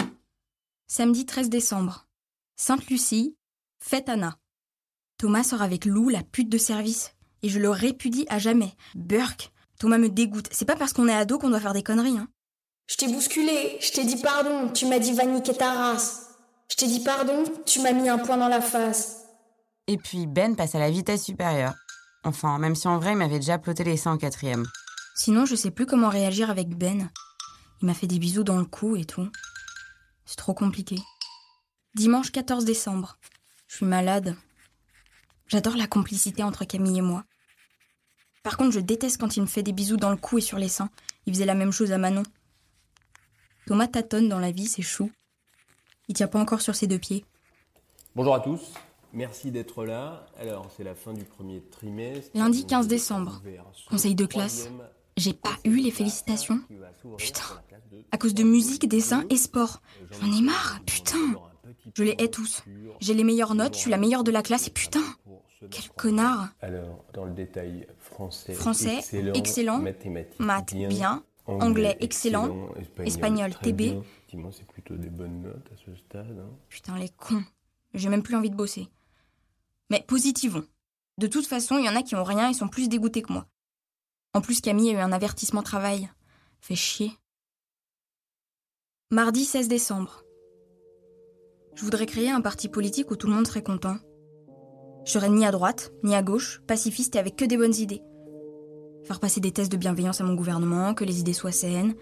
Samedi 0.89 1.25
13 1.25 1.49
décembre. 1.49 2.07
Sainte-Lucie, 2.57 3.35
fête 3.81 4.09
Anna. 4.09 4.37
Thomas 5.19 5.43
sort 5.43 5.63
avec 5.63 5.87
Lou, 5.87 6.11
la 6.11 6.23
pute 6.23 6.51
de 6.51 6.59
service. 6.59 7.13
Et 7.43 7.49
je 7.49 7.59
le 7.59 7.71
répudie 7.71 8.27
à 8.29 8.39
jamais. 8.39 8.73
Burk, 8.95 9.53
Thomas 9.79 9.99
me 9.99 10.09
dégoûte. 10.09 10.49
C'est 10.53 10.65
pas 10.67 10.77
parce 10.77 10.93
qu'on 10.93 11.09
est 11.09 11.15
ado 11.15 11.39
qu'on 11.39 11.51
doit 11.51 11.61
faire 11.61 11.73
des 11.73 11.83
conneries, 11.83 12.19
hein. 12.19 12.29
Je 12.89 12.97
t'ai 12.97 13.09
bousculé, 13.09 13.79
je 13.81 13.91
t'ai 13.91 14.05
dit 14.05 14.21
pardon, 14.23 14.69
tu 14.73 14.87
m'as 14.87 15.01
dit 15.01 15.13
va 15.13 15.25
niquer 15.25 15.55
ta 15.55 15.73
race. 15.73 16.29
Je 16.71 16.77
t'ai 16.77 16.87
dit 16.87 17.01
pardon, 17.01 17.43
tu 17.65 17.81
m'as 17.81 17.93
mis 17.93 18.09
un 18.09 18.19
point 18.19 18.37
dans 18.37 18.49
la 18.49 18.61
face. 18.61 19.26
Et 19.89 19.97
puis 19.99 20.27
Ben 20.27 20.57
passe 20.57 20.75
à 20.75 20.79
la 20.79 20.91
vitesse 20.91 21.25
supérieure. 21.25 21.75
Enfin, 22.25 22.59
même 22.59 22.75
si 22.75 22.89
en 22.89 22.99
vrai 22.99 23.13
il 23.13 23.19
m'avait 23.19 23.39
déjà 23.39 23.59
ploté 23.59 23.85
les 23.85 23.97
seins 23.97 24.13
en 24.13 24.19
quatrième. 24.19 24.67
Sinon, 25.15 25.47
je 25.47 25.55
sais 25.55 25.71
plus 25.71 25.87
comment 25.87 26.09
réagir 26.09 26.51
avec 26.51 26.69
Ben. 26.71 27.11
Il 27.81 27.87
m'a 27.87 27.95
fait 27.95 28.07
des 28.07 28.19
bisous 28.19 28.45
dans 28.45 28.59
le 28.59 28.65
cou 28.65 28.97
et 28.97 29.05
tout. 29.05 29.31
C'est 30.25 30.37
trop 30.37 30.55
compliqué. 30.55 30.97
Dimanche 31.95 32.33
14 32.33 32.65
décembre. 32.65 33.17
Je 33.69 33.77
suis 33.77 33.87
malade. 33.87 34.37
J'adore 35.47 35.77
la 35.77 35.87
complicité 35.87 36.43
entre 36.43 36.65
Camille 36.65 36.99
et 36.99 37.03
moi. 37.03 37.25
Par 38.43 38.57
contre, 38.57 38.73
je 38.73 38.81
déteste 38.81 39.19
quand 39.19 39.37
il 39.37 39.43
me 39.43 39.47
fait 39.47 39.63
des 39.63 39.73
bisous 39.73 39.97
dans 39.97 40.11
le 40.11 40.17
cou 40.17 40.39
et 40.39 40.41
sur 40.43 40.59
les 40.59 40.69
seins. 40.69 40.91
Il 41.27 41.35
faisait 41.35 41.47
la 41.47 41.55
même 41.55 41.73
chose 41.73 41.93
à 41.93 41.99
Manon. 41.99 42.25
Thomas 43.67 43.89
tâtonne 43.89 44.29
dans 44.29 44.39
la 44.39 44.51
vie, 44.51 44.67
c'est 44.67 44.83
chou. 44.83 45.11
Il 46.09 46.15
tient 46.15 46.29
pas 46.29 46.41
encore 46.41 46.61
sur 46.61 46.75
ses 46.75 46.87
deux 46.87 46.99
pieds. 46.99 47.25
Bonjour 48.15 48.35
à 48.35 48.41
tous, 48.41 48.73
merci 49.17 49.51
d'être 49.51 49.85
là. 49.85 50.27
Alors, 50.39 50.71
c'est 50.77 50.85
la 50.85 50.95
fin 50.95 51.13
du 51.13 51.25
premier 51.25 51.61
trimestre. 51.63 52.31
Lundi 52.35 52.67
15 52.67 52.87
décembre. 52.87 53.43
Conseil 53.91 54.15
de 54.15 54.27
classe. 54.27 54.69
J'ai 55.17 55.33
pas 55.33 55.57
eu 55.65 55.77
les 55.77 55.91
félicitations. 55.91 56.61
Putain. 57.17 57.41
À 58.13 58.19
cause 58.19 58.35
de 58.35 58.43
musique, 58.45 58.87
dessin 58.89 59.25
et 59.31 59.37
sport. 59.37 59.81
J'en 60.21 60.31
ai 60.39 60.43
marre, 60.43 60.81
putain. 60.87 61.19
Je 61.95 62.03
les 62.05 62.15
hais 62.19 62.29
tous. 62.29 62.63
J'ai 63.01 63.15
les 63.15 63.25
meilleures 63.25 63.55
notes, 63.55 63.75
je 63.75 63.81
suis 63.81 63.91
la 63.91 63.97
meilleure 63.97 64.23
de 64.25 64.31
la 64.31 64.43
classe 64.43 64.69
et 64.69 64.71
putain 64.71 65.03
Quel 65.71 65.89
connard 65.97 66.49
Alors, 66.61 67.05
dans 67.15 67.25
le 67.25 67.33
détail, 67.33 67.87
français, 67.99 68.53
Français, 68.53 68.99
excellent, 68.99 69.33
excellent, 69.33 69.79
mathématiques, 69.79 70.39
maths, 70.39 70.75
bien, 70.75 71.25
anglais, 71.47 71.97
excellent, 72.01 72.69
espagnol, 73.05 73.55
TB. 73.63 73.77
bien. 73.77 74.01
Effectivement, 74.01 74.51
c'est 74.53 74.67
plutôt 74.67 74.97
des 74.97 75.09
bonnes 75.09 75.43
notes 75.43 75.67
à 75.73 75.77
ce 75.77 75.95
stade. 75.97 76.37
hein. 76.39 76.51
Putain, 76.69 76.99
les 76.99 77.09
cons. 77.09 77.43
J'ai 77.95 78.09
même 78.11 78.23
plus 78.23 78.37
envie 78.37 78.51
de 78.51 78.57
bosser. 78.57 78.89
Mais 79.91 80.05
positivons. 80.07 80.67
De 81.19 81.27
toute 81.27 81.47
façon, 81.47 81.79
il 81.79 81.87
y 81.87 81.89
en 81.89 81.97
a 81.97 82.03
qui 82.03 82.15
ont 82.15 82.25
rien 82.25 82.51
et 82.51 82.55
sont 82.55 82.69
plus 82.69 82.89
dégoûtés 82.89 83.23
que 83.23 83.33
moi. 83.33 83.47
En 84.35 84.41
plus, 84.41 84.61
Camille 84.61 84.91
a 84.91 84.93
eu 84.93 84.97
un 84.97 85.13
avertissement 85.13 85.63
travail. 85.63 86.11
Fait 86.61 86.75
chier. 86.75 87.13
Mardi 89.11 89.45
16 89.45 89.69
décembre. 89.69 90.25
Je 91.75 91.85
voudrais 91.85 92.07
créer 92.07 92.31
un 92.31 92.41
parti 92.41 92.69
politique 92.69 93.11
où 93.11 93.17
tout 93.17 93.29
le 93.29 93.35
monde 93.35 93.47
serait 93.47 93.63
content. 93.63 93.99
Je 95.05 95.13
serais 95.13 95.29
ni 95.29 95.47
à 95.47 95.53
droite, 95.53 95.93
ni 96.03 96.15
à 96.15 96.23
gauche, 96.23 96.61
pacifiste 96.67 97.15
et 97.15 97.19
avec 97.19 97.37
que 97.37 97.45
des 97.45 97.57
bonnes 97.57 97.77
idées. 97.77 98.03
Faire 99.05 99.21
passer 99.21 99.41
des 99.41 99.53
tests 99.53 99.71
de 99.71 99.77
bienveillance 99.77 100.21
à 100.21 100.25
mon 100.25 100.35
gouvernement, 100.35 100.95
que 100.95 101.05
les 101.05 101.21
idées 101.21 101.33
soient 101.33 101.53
saines. 101.53 101.95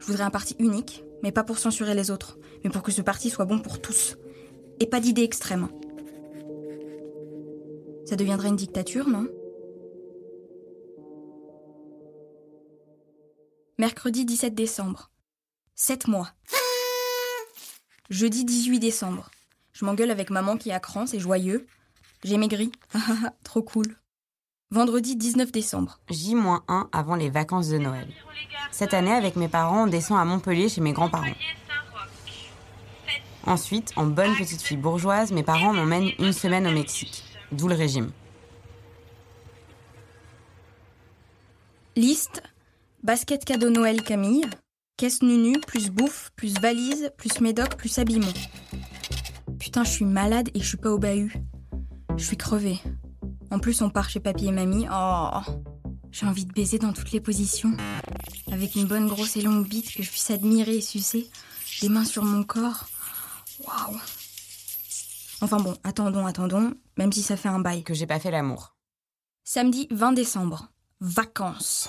Je 0.00 0.06
voudrais 0.06 0.24
un 0.24 0.30
parti 0.30 0.56
unique, 0.58 1.04
mais 1.22 1.30
pas 1.30 1.44
pour 1.44 1.58
censurer 1.58 1.94
les 1.94 2.10
autres, 2.10 2.38
mais 2.64 2.70
pour 2.70 2.82
que 2.82 2.90
ce 2.90 3.02
parti 3.02 3.30
soit 3.30 3.44
bon 3.44 3.60
pour 3.60 3.80
tous. 3.80 4.16
Et 4.80 4.86
pas 4.86 4.98
d'idées 4.98 5.22
extrêmes. 5.22 5.68
Ça 8.06 8.14
deviendrait 8.14 8.48
une 8.48 8.56
dictature, 8.56 9.08
non? 9.08 9.26
Mercredi 13.78 14.24
17 14.24 14.54
décembre. 14.54 15.10
7 15.74 16.06
mois. 16.06 16.30
Jeudi 18.08 18.44
18 18.44 18.78
décembre. 18.78 19.28
Je 19.72 19.84
m'engueule 19.84 20.12
avec 20.12 20.30
maman 20.30 20.56
qui 20.56 20.70
a 20.70 20.78
cran, 20.78 21.06
c'est 21.06 21.18
joyeux. 21.18 21.66
J'ai 22.22 22.38
maigri. 22.38 22.70
Trop 23.42 23.62
cool. 23.62 23.96
Vendredi 24.70 25.16
19 25.16 25.50
décembre. 25.50 25.98
J-1 26.08 26.88
avant 26.92 27.16
les 27.16 27.28
vacances 27.28 27.68
de 27.68 27.78
Noël. 27.78 28.08
Cette 28.70 28.94
année, 28.94 29.12
avec 29.12 29.34
mes 29.34 29.48
parents, 29.48 29.84
on 29.84 29.86
descend 29.88 30.18
à 30.18 30.24
Montpellier 30.24 30.68
chez 30.68 30.80
mes 30.80 30.92
grands-parents. 30.92 31.34
Ensuite, 33.44 33.92
en 33.96 34.06
bonne 34.06 34.34
petite 34.36 34.62
fille 34.62 34.76
bourgeoise, 34.76 35.32
mes 35.32 35.42
parents 35.42 35.72
m'emmènent 35.72 36.10
une 36.20 36.32
semaine 36.32 36.66
au 36.68 36.72
Mexique. 36.72 37.25
D'où 37.52 37.68
le 37.68 37.74
régime. 37.74 38.10
Liste 41.96 42.42
basket 43.02 43.44
cadeau 43.44 43.70
Noël 43.70 44.02
Camille, 44.02 44.44
caisse 44.96 45.22
nunu, 45.22 45.60
plus 45.60 45.90
bouffe, 45.90 46.30
plus 46.34 46.54
valise, 46.60 47.10
plus 47.16 47.40
médoc, 47.40 47.76
plus 47.76 47.98
habillement. 47.98 48.32
Putain, 49.60 49.84
je 49.84 49.90
suis 49.90 50.04
malade 50.04 50.50
et 50.54 50.60
je 50.60 50.66
suis 50.66 50.76
pas 50.76 50.90
au 50.90 50.98
bahut. 50.98 51.34
Je 52.16 52.24
suis 52.24 52.36
crevée. 52.36 52.80
En 53.50 53.60
plus, 53.60 53.80
on 53.80 53.90
part 53.90 54.10
chez 54.10 54.20
papy 54.20 54.46
et 54.46 54.52
mamie. 54.52 54.86
Oh, 54.92 55.40
j'ai 56.10 56.26
envie 56.26 56.46
de 56.46 56.52
baiser 56.52 56.78
dans 56.78 56.92
toutes 56.92 57.12
les 57.12 57.20
positions. 57.20 57.76
Avec 58.50 58.74
une 58.74 58.86
bonne 58.86 59.06
grosse 59.06 59.36
et 59.36 59.42
longue 59.42 59.68
bite 59.68 59.94
que 59.94 60.02
je 60.02 60.10
puisse 60.10 60.30
admirer 60.30 60.76
et 60.76 60.80
sucer. 60.80 61.30
Des 61.80 61.88
mains 61.88 62.04
sur 62.04 62.24
mon 62.24 62.42
corps. 62.42 62.88
Waouh. 63.64 63.98
Enfin 65.46 65.58
bon, 65.58 65.76
attendons, 65.84 66.26
attendons, 66.26 66.74
même 66.98 67.12
si 67.12 67.22
ça 67.22 67.36
fait 67.36 67.48
un 67.48 67.60
bail. 67.60 67.84
Que 67.84 67.94
j'ai 67.94 68.08
pas 68.08 68.18
fait 68.18 68.32
l'amour. 68.32 68.74
Samedi 69.44 69.86
20 69.92 70.10
décembre. 70.10 70.72
Vacances. 71.00 71.88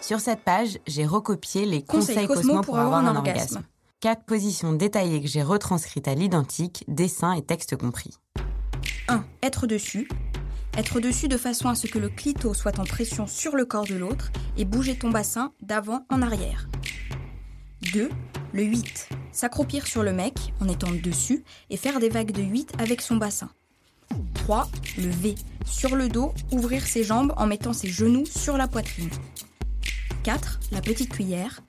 Sur 0.00 0.18
cette 0.18 0.40
page, 0.44 0.78
j'ai 0.86 1.04
recopié 1.04 1.66
les 1.66 1.82
Conseils 1.84 2.14
conseils, 2.14 2.26
Cosmo 2.26 2.42
Cosmo 2.42 2.62
pour 2.62 2.78
avoir 2.78 3.00
avoir 3.00 3.12
un 3.12 3.14
un 3.14 3.18
orgasme. 3.18 3.56
orgasme. 3.56 3.62
Quatre 4.00 4.24
positions 4.24 4.72
détaillées 4.72 5.20
que 5.20 5.28
j'ai 5.28 5.42
retranscrites 5.42 6.08
à 6.08 6.14
l'identique, 6.14 6.84
dessin 6.88 7.34
et 7.34 7.42
texte 7.42 7.76
compris. 7.76 8.16
1. 9.08 9.22
Être 9.42 9.66
dessus. 9.66 10.08
Être 10.74 11.00
dessus 11.00 11.28
de 11.28 11.36
façon 11.36 11.68
à 11.68 11.74
ce 11.74 11.86
que 11.86 11.98
le 11.98 12.08
clito 12.08 12.54
soit 12.54 12.78
en 12.78 12.84
pression 12.84 13.26
sur 13.26 13.56
le 13.56 13.66
corps 13.66 13.84
de 13.84 13.96
l'autre 13.96 14.32
et 14.56 14.64
bouger 14.64 14.96
ton 14.96 15.10
bassin 15.10 15.52
d'avant 15.60 16.06
en 16.08 16.22
arrière. 16.22 16.66
2. 17.92 18.08
Le 18.52 18.62
8. 18.62 19.08
S'accroupir 19.30 19.86
sur 19.86 20.02
le 20.02 20.12
mec 20.12 20.54
en 20.60 20.68
étant 20.68 20.90
dessus 20.90 21.44
et 21.68 21.76
faire 21.76 22.00
des 22.00 22.08
vagues 22.08 22.32
de 22.32 22.42
8 22.42 22.72
avec 22.78 23.02
son 23.02 23.16
bassin. 23.16 23.50
3. 24.34 24.68
Le 24.96 25.10
V. 25.10 25.34
Sur 25.66 25.96
le 25.96 26.08
dos, 26.08 26.32
ouvrir 26.50 26.86
ses 26.86 27.04
jambes 27.04 27.34
en 27.36 27.46
mettant 27.46 27.74
ses 27.74 27.88
genoux 27.88 28.24
sur 28.24 28.56
la 28.56 28.66
poitrine. 28.66 29.10
4. 30.22 30.60
La 30.72 30.80
petite 30.80 31.10
cuillère. 31.10 31.60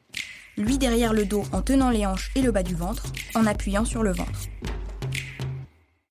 Lui 0.58 0.78
derrière 0.78 1.12
le 1.12 1.26
dos 1.26 1.44
en 1.52 1.62
tenant 1.62 1.90
les 1.90 2.06
hanches 2.06 2.32
et 2.36 2.42
le 2.42 2.52
bas 2.52 2.64
du 2.64 2.76
ventre, 2.76 3.04
en 3.36 3.46
appuyant 3.46 3.84
sur 3.84 4.02
le 4.02 4.14
ventre. 4.14 4.48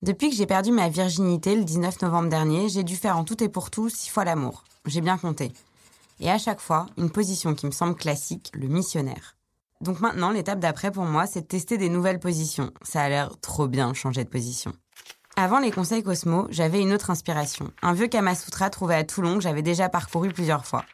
Depuis 0.03 0.31
que 0.31 0.37
j'ai 0.37 0.47
perdu 0.47 0.71
ma 0.71 0.91
virginité 0.91 1.57
le 1.57 1.65
19 1.65 2.03
novembre 2.03 2.29
dernier, 2.29 2.69
j'ai 2.69 2.85
dû 2.85 2.97
faire 2.97 3.17
en 3.17 3.25
tout 3.25 3.43
et 3.43 3.49
pour 3.49 3.71
tout 3.71 3.89
six 3.89 4.11
fois 4.11 4.25
l'amour. 4.25 4.65
J'ai 4.87 5.01
bien 5.01 5.17
compté. 5.17 5.51
Et 6.21 6.31
à 6.31 6.39
chaque 6.39 6.61
fois, 6.61 6.87
une 6.99 7.11
position 7.11 7.55
qui 7.55 7.67
me 7.67 7.73
semble 7.73 7.95
classique, 7.95 8.51
le 8.55 8.69
missionnaire. 8.69 9.38
Donc 9.81 10.01
maintenant, 10.01 10.31
l'étape 10.31 10.59
d'après 10.59 10.91
pour 10.91 11.05
moi, 11.05 11.27
c'est 11.27 11.43
de 11.43 11.47
tester 11.47 11.79
des 11.79 11.89
nouvelles 11.89 12.19
positions. 12.19 12.73
Ça 12.83 13.03
a 13.03 13.09
l'air 13.09 13.39
trop 13.41 13.69
bien 13.69 13.95
changer 13.95 14.25
de 14.25 14.29
position. 14.29 14.73
Avant 15.37 15.61
les 15.61 15.71
conseils 15.71 16.03
Cosmo, 16.03 16.49
j'avais 16.51 16.81
une 16.81 16.93
autre 16.93 17.11
inspiration. 17.11 17.71
Un 17.81 17.93
vieux 17.93 18.09
Kama 18.09 18.35
Sutra 18.35 18.71
trouvé 18.71 18.97
à 18.97 19.05
Toulon 19.05 19.37
que 19.37 19.43
j'avais 19.43 19.63
déjà 19.63 19.89
parcouru 19.89 20.31
plusieurs 20.31 20.67
fois. 20.67 20.85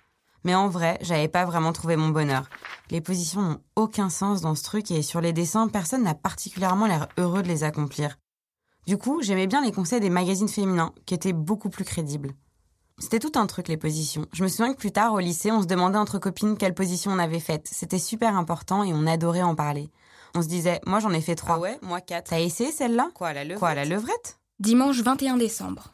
Mais 0.45 0.55
en 0.55 0.69
vrai, 0.69 0.99
j'avais 1.01 1.29
pas 1.29 1.47
vraiment 1.47 1.73
trouvé 1.73 1.97
mon 1.97 2.11
bonheur. 2.11 2.51
Les 2.91 3.01
positions 3.01 3.41
n'ont 3.41 3.61
aucun 3.77 4.11
sens 4.11 4.43
dans 4.43 4.55
ce 4.55 4.63
truc 4.63 4.91
et 4.91 5.01
sur 5.01 5.23
les 5.23 5.33
dessins, 5.33 5.69
personne 5.69 6.03
n'a 6.03 6.15
particulièrement 6.15 6.87
l'air 6.87 7.09
heureux 7.17 7.43
de 7.43 7.49
les 7.49 7.65
accomplir. 7.65 8.19
Du 8.87 8.99
coup, 8.99 9.23
j'aimais 9.23 9.47
bien 9.47 9.65
les 9.65 9.73
conseils 9.73 10.01
des 10.01 10.11
magazines 10.11 10.49
féminins, 10.49 10.93
qui 11.07 11.15
étaient 11.15 11.33
beaucoup 11.33 11.71
plus 11.71 11.87
crédibles. 11.87 12.35
C'était 12.99 13.19
tout 13.19 13.33
un 13.35 13.47
truc, 13.47 13.69
les 13.69 13.77
positions. 13.77 14.27
Je 14.33 14.45
me 14.45 14.49
souviens 14.49 14.73
que 14.73 14.79
plus 14.79 14.93
tard, 14.93 15.13
au 15.13 15.19
lycée, 15.19 15.51
on 15.51 15.63
se 15.63 15.67
demandait 15.67 15.99
entre 15.99 16.19
copines 16.19 16.57
quelle 16.57 16.75
position 16.75 17.11
on 17.11 17.19
avait 17.19 17.41
faite. 17.41 17.69
C'était 17.71 17.99
super 17.99 18.37
important 18.37 18.85
et 18.85 18.93
on 18.95 19.07
adorait 19.07 19.43
en 19.43 19.55
parler. 19.55 19.91
On 20.35 20.43
se 20.43 20.49
disait, 20.49 20.81
moi 20.87 21.01
j'en 21.01 21.11
ai 21.11 21.21
fait 21.21 21.35
trois. 21.35 21.57
Ah 21.57 21.61
ouais, 21.61 21.79
moi 21.83 22.01
quatre. 22.01 22.31
T'as 22.31 22.41
essayé 22.41 22.71
celle-là? 22.71 23.11
Quoi, 23.15 23.33
la 23.33 23.45
levrette? 23.45 23.59
Quoi, 23.59 23.75
la 23.75 23.85
levrette? 23.85 24.39
Dimanche 24.61 25.01
21 25.01 25.37
décembre. 25.37 25.93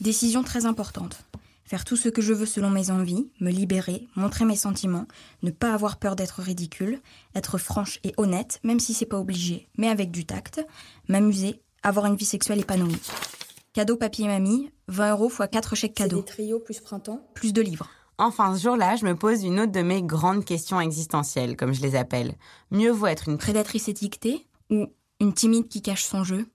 Décision 0.00 0.42
très 0.42 0.66
importante. 0.66 1.24
Faire 1.64 1.84
tout 1.86 1.96
ce 1.96 2.10
que 2.10 2.20
je 2.20 2.34
veux 2.34 2.44
selon 2.44 2.68
mes 2.68 2.90
envies, 2.90 3.30
me 3.40 3.50
libérer, 3.50 4.06
montrer 4.14 4.44
mes 4.44 4.56
sentiments, 4.56 5.06
ne 5.42 5.50
pas 5.50 5.72
avoir 5.72 5.96
peur 5.96 6.16
d'être 6.16 6.42
ridicule, 6.42 7.00
être 7.34 7.56
franche 7.56 7.98
et 8.04 8.12
honnête, 8.18 8.60
même 8.62 8.80
si 8.80 8.92
c'est 8.92 9.06
pas 9.06 9.18
obligé, 9.18 9.68
mais 9.78 9.88
avec 9.88 10.10
du 10.10 10.26
tact, 10.26 10.62
m'amuser, 11.08 11.62
avoir 11.82 12.04
une 12.06 12.16
vie 12.16 12.26
sexuelle 12.26 12.60
épanouie. 12.60 13.00
Cadeau 13.72 13.96
papier 13.96 14.26
mamie, 14.26 14.70
20 14.92 15.12
euros 15.12 15.30
x 15.30 15.48
4 15.50 15.74
chèques 15.74 15.94
cadeaux. 15.94 16.20
Des 16.20 16.24
trios 16.24 16.60
plus 16.60 16.80
printemps. 16.80 17.26
Plus 17.34 17.52
de 17.52 17.62
livres. 17.62 17.88
Enfin, 18.18 18.54
ce 18.54 18.62
jour-là, 18.62 18.94
je 18.96 19.06
me 19.06 19.16
pose 19.16 19.42
une 19.42 19.58
autre 19.58 19.72
de 19.72 19.80
mes 19.80 20.02
grandes 20.02 20.44
questions 20.44 20.80
existentielles, 20.80 21.56
comme 21.56 21.72
je 21.72 21.80
les 21.80 21.96
appelle. 21.96 22.36
Mieux 22.70 22.90
vaut 22.90 23.06
être 23.06 23.28
une 23.28 23.38
prédatrice 23.38 23.88
étiquetée 23.88 24.46
ou 24.70 24.86
une 25.18 25.32
timide 25.32 25.68
qui 25.68 25.82
cache 25.82 26.04
son 26.04 26.22
jeu? 26.24 26.46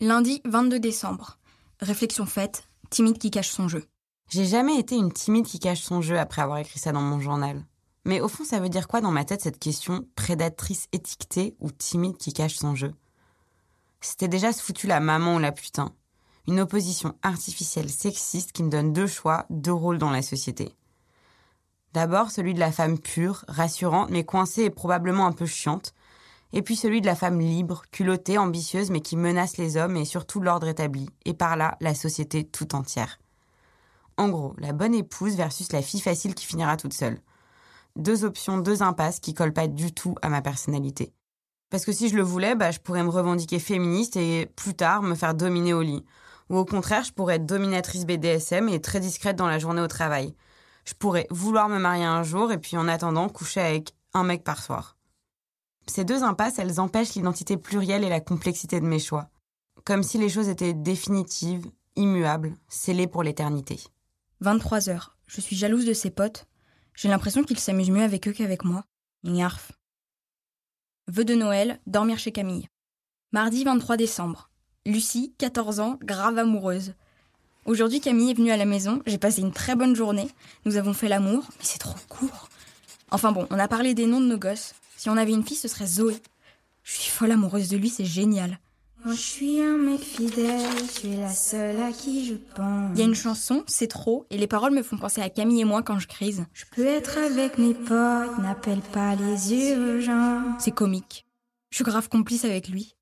Lundi 0.00 0.42
22 0.44 0.80
décembre. 0.80 1.38
Réflexion 1.80 2.26
faite, 2.26 2.64
timide 2.90 3.18
qui 3.18 3.30
cache 3.30 3.50
son 3.50 3.68
jeu. 3.68 3.84
J'ai 4.28 4.44
jamais 4.44 4.78
été 4.78 4.96
une 4.96 5.12
timide 5.12 5.46
qui 5.46 5.58
cache 5.58 5.80
son 5.80 6.02
jeu 6.02 6.18
après 6.18 6.42
avoir 6.42 6.58
écrit 6.58 6.78
ça 6.78 6.92
dans 6.92 7.00
mon 7.00 7.20
journal. 7.20 7.64
Mais 8.04 8.20
au 8.20 8.28
fond, 8.28 8.44
ça 8.44 8.58
veut 8.58 8.68
dire 8.68 8.88
quoi 8.88 9.00
dans 9.00 9.10
ma 9.10 9.24
tête 9.24 9.42
cette 9.42 9.58
question 9.58 10.04
prédatrice 10.16 10.88
étiquetée 10.92 11.56
ou 11.60 11.70
timide 11.70 12.16
qui 12.16 12.32
cache 12.32 12.56
son 12.56 12.74
jeu? 12.74 12.92
C'était 14.00 14.28
déjà 14.28 14.52
se 14.52 14.62
foutu 14.62 14.86
la 14.86 15.00
maman 15.00 15.36
ou 15.36 15.38
la 15.38 15.52
putain. 15.52 15.92
Une 16.48 16.60
opposition 16.60 17.14
artificielle 17.22 17.90
sexiste 17.90 18.52
qui 18.52 18.62
me 18.62 18.70
donne 18.70 18.94
deux 18.94 19.06
choix, 19.06 19.44
deux 19.50 19.72
rôles 19.72 19.98
dans 19.98 20.08
la 20.08 20.22
société. 20.22 20.72
D'abord 21.92 22.30
celui 22.30 22.54
de 22.54 22.58
la 22.58 22.72
femme 22.72 22.98
pure, 22.98 23.44
rassurante, 23.48 24.08
mais 24.08 24.24
coincée 24.24 24.62
et 24.62 24.70
probablement 24.70 25.26
un 25.26 25.32
peu 25.32 25.44
chiante. 25.44 25.92
Et 26.54 26.62
puis 26.62 26.74
celui 26.74 27.02
de 27.02 27.06
la 27.06 27.16
femme 27.16 27.38
libre, 27.38 27.82
culottée, 27.92 28.38
ambitieuse, 28.38 28.90
mais 28.90 29.02
qui 29.02 29.14
menace 29.14 29.58
les 29.58 29.76
hommes 29.76 29.98
et 29.98 30.06
surtout 30.06 30.40
l'ordre 30.40 30.68
établi, 30.68 31.10
et 31.26 31.34
par 31.34 31.58
là 31.58 31.76
la 31.82 31.94
société 31.94 32.44
tout 32.44 32.74
entière. 32.74 33.18
En 34.16 34.30
gros, 34.30 34.54
la 34.56 34.72
bonne 34.72 34.94
épouse 34.94 35.36
versus 35.36 35.70
la 35.72 35.82
fille 35.82 36.00
facile 36.00 36.34
qui 36.34 36.46
finira 36.46 36.78
toute 36.78 36.94
seule. 36.94 37.20
Deux 37.96 38.24
options, 38.24 38.56
deux 38.56 38.82
impasses 38.82 39.20
qui 39.20 39.34
collent 39.34 39.52
pas 39.52 39.68
du 39.68 39.92
tout 39.92 40.14
à 40.22 40.30
ma 40.30 40.40
personnalité. 40.40 41.12
Parce 41.68 41.84
que 41.84 41.92
si 41.92 42.08
je 42.08 42.16
le 42.16 42.22
voulais, 42.22 42.54
bah, 42.54 42.70
je 42.70 42.78
pourrais 42.78 43.04
me 43.04 43.10
revendiquer 43.10 43.58
féministe 43.58 44.16
et 44.16 44.46
plus 44.56 44.72
tard 44.72 45.02
me 45.02 45.14
faire 45.14 45.34
dominer 45.34 45.74
au 45.74 45.82
lit. 45.82 46.06
Ou 46.50 46.56
au 46.56 46.64
contraire, 46.64 47.04
je 47.04 47.12
pourrais 47.12 47.36
être 47.36 47.46
dominatrice 47.46 48.06
BDSM 48.06 48.68
et 48.68 48.80
très 48.80 49.00
discrète 49.00 49.36
dans 49.36 49.46
la 49.46 49.58
journée 49.58 49.82
au 49.82 49.88
travail. 49.88 50.34
Je 50.84 50.94
pourrais 50.94 51.26
vouloir 51.30 51.68
me 51.68 51.78
marier 51.78 52.04
un 52.04 52.22
jour 52.22 52.50
et 52.52 52.58
puis 52.58 52.76
en 52.76 52.88
attendant 52.88 53.28
coucher 53.28 53.60
avec 53.60 53.94
un 54.14 54.24
mec 54.24 54.44
par 54.44 54.62
soir. 54.62 54.96
Ces 55.86 56.04
deux 56.04 56.22
impasses, 56.22 56.58
elles 56.58 56.80
empêchent 56.80 57.14
l'identité 57.14 57.56
plurielle 57.56 58.04
et 58.04 58.08
la 58.08 58.20
complexité 58.20 58.80
de 58.80 58.86
mes 58.86 58.98
choix. 58.98 59.30
Comme 59.84 60.02
si 60.02 60.18
les 60.18 60.28
choses 60.28 60.48
étaient 60.48 60.74
définitives, 60.74 61.66
immuables, 61.96 62.54
scellées 62.68 63.06
pour 63.06 63.22
l'éternité. 63.22 63.80
23 64.40 64.88
heures. 64.88 65.16
Je 65.26 65.40
suis 65.40 65.56
jalouse 65.56 65.84
de 65.84 65.92
ses 65.92 66.10
potes. 66.10 66.46
J'ai 66.94 67.08
l'impression 67.08 67.42
qu'ils 67.42 67.58
s'amusent 67.58 67.90
mieux 67.90 68.02
avec 68.02 68.28
eux 68.28 68.32
qu'avec 68.32 68.64
moi. 68.64 68.84
Gnarf. 69.24 69.72
Vœux 71.06 71.24
de 71.24 71.34
Noël, 71.34 71.80
dormir 71.86 72.18
chez 72.18 72.32
Camille. 72.32 72.68
Mardi 73.32 73.64
23 73.64 73.96
décembre. 73.96 74.50
Lucie, 74.88 75.34
14 75.36 75.80
ans, 75.80 75.98
grave 76.02 76.38
amoureuse. 76.38 76.94
Aujourd'hui, 77.66 78.00
Camille 78.00 78.30
est 78.30 78.34
venue 78.34 78.52
à 78.52 78.56
la 78.56 78.64
maison. 78.64 79.02
J'ai 79.04 79.18
passé 79.18 79.42
une 79.42 79.52
très 79.52 79.76
bonne 79.76 79.94
journée. 79.94 80.28
Nous 80.64 80.78
avons 80.78 80.94
fait 80.94 81.08
l'amour, 81.08 81.44
mais 81.58 81.64
c'est 81.64 81.76
trop 81.76 81.94
court. 82.08 82.48
Enfin 83.10 83.32
bon, 83.32 83.46
on 83.50 83.58
a 83.58 83.68
parlé 83.68 83.92
des 83.92 84.06
noms 84.06 84.22
de 84.22 84.26
nos 84.26 84.38
gosses. 84.38 84.74
Si 84.96 85.10
on 85.10 85.18
avait 85.18 85.32
une 85.32 85.44
fille, 85.44 85.58
ce 85.58 85.68
serait 85.68 85.86
Zoé. 85.86 86.16
Je 86.84 86.94
suis 86.94 87.10
folle 87.10 87.32
amoureuse 87.32 87.68
de 87.68 87.76
lui, 87.76 87.90
c'est 87.90 88.06
génial. 88.06 88.58
Moi 89.04 89.14
je 89.14 89.20
suis 89.20 89.60
un 89.60 89.76
mec 89.76 90.00
fidèle, 90.00 90.70
je 90.78 91.00
suis 91.00 91.16
la 91.16 91.34
seule 91.34 91.82
à 91.82 91.92
qui 91.92 92.26
je 92.26 92.36
pense. 92.54 92.90
Il 92.94 92.98
y 92.98 93.02
a 93.02 93.04
une 93.04 93.14
chanson, 93.14 93.64
c'est 93.66 93.88
trop, 93.88 94.24
et 94.30 94.38
les 94.38 94.46
paroles 94.46 94.72
me 94.72 94.82
font 94.82 94.96
penser 94.96 95.20
à 95.20 95.28
Camille 95.28 95.60
et 95.60 95.64
moi 95.66 95.82
quand 95.82 95.98
je 95.98 96.08
crise. 96.08 96.46
Je 96.54 96.64
peux 96.74 96.86
être 96.86 97.18
avec 97.18 97.58
mes 97.58 97.74
potes, 97.74 98.38
n'appelle 98.38 98.80
pas 98.80 99.14
les 99.16 99.52
urgences. 99.52 100.60
C'est 100.60 100.74
comique. 100.74 101.26
Je 101.68 101.76
suis 101.76 101.84
grave 101.84 102.08
complice 102.08 102.46
avec 102.46 102.68
lui. 102.68 102.94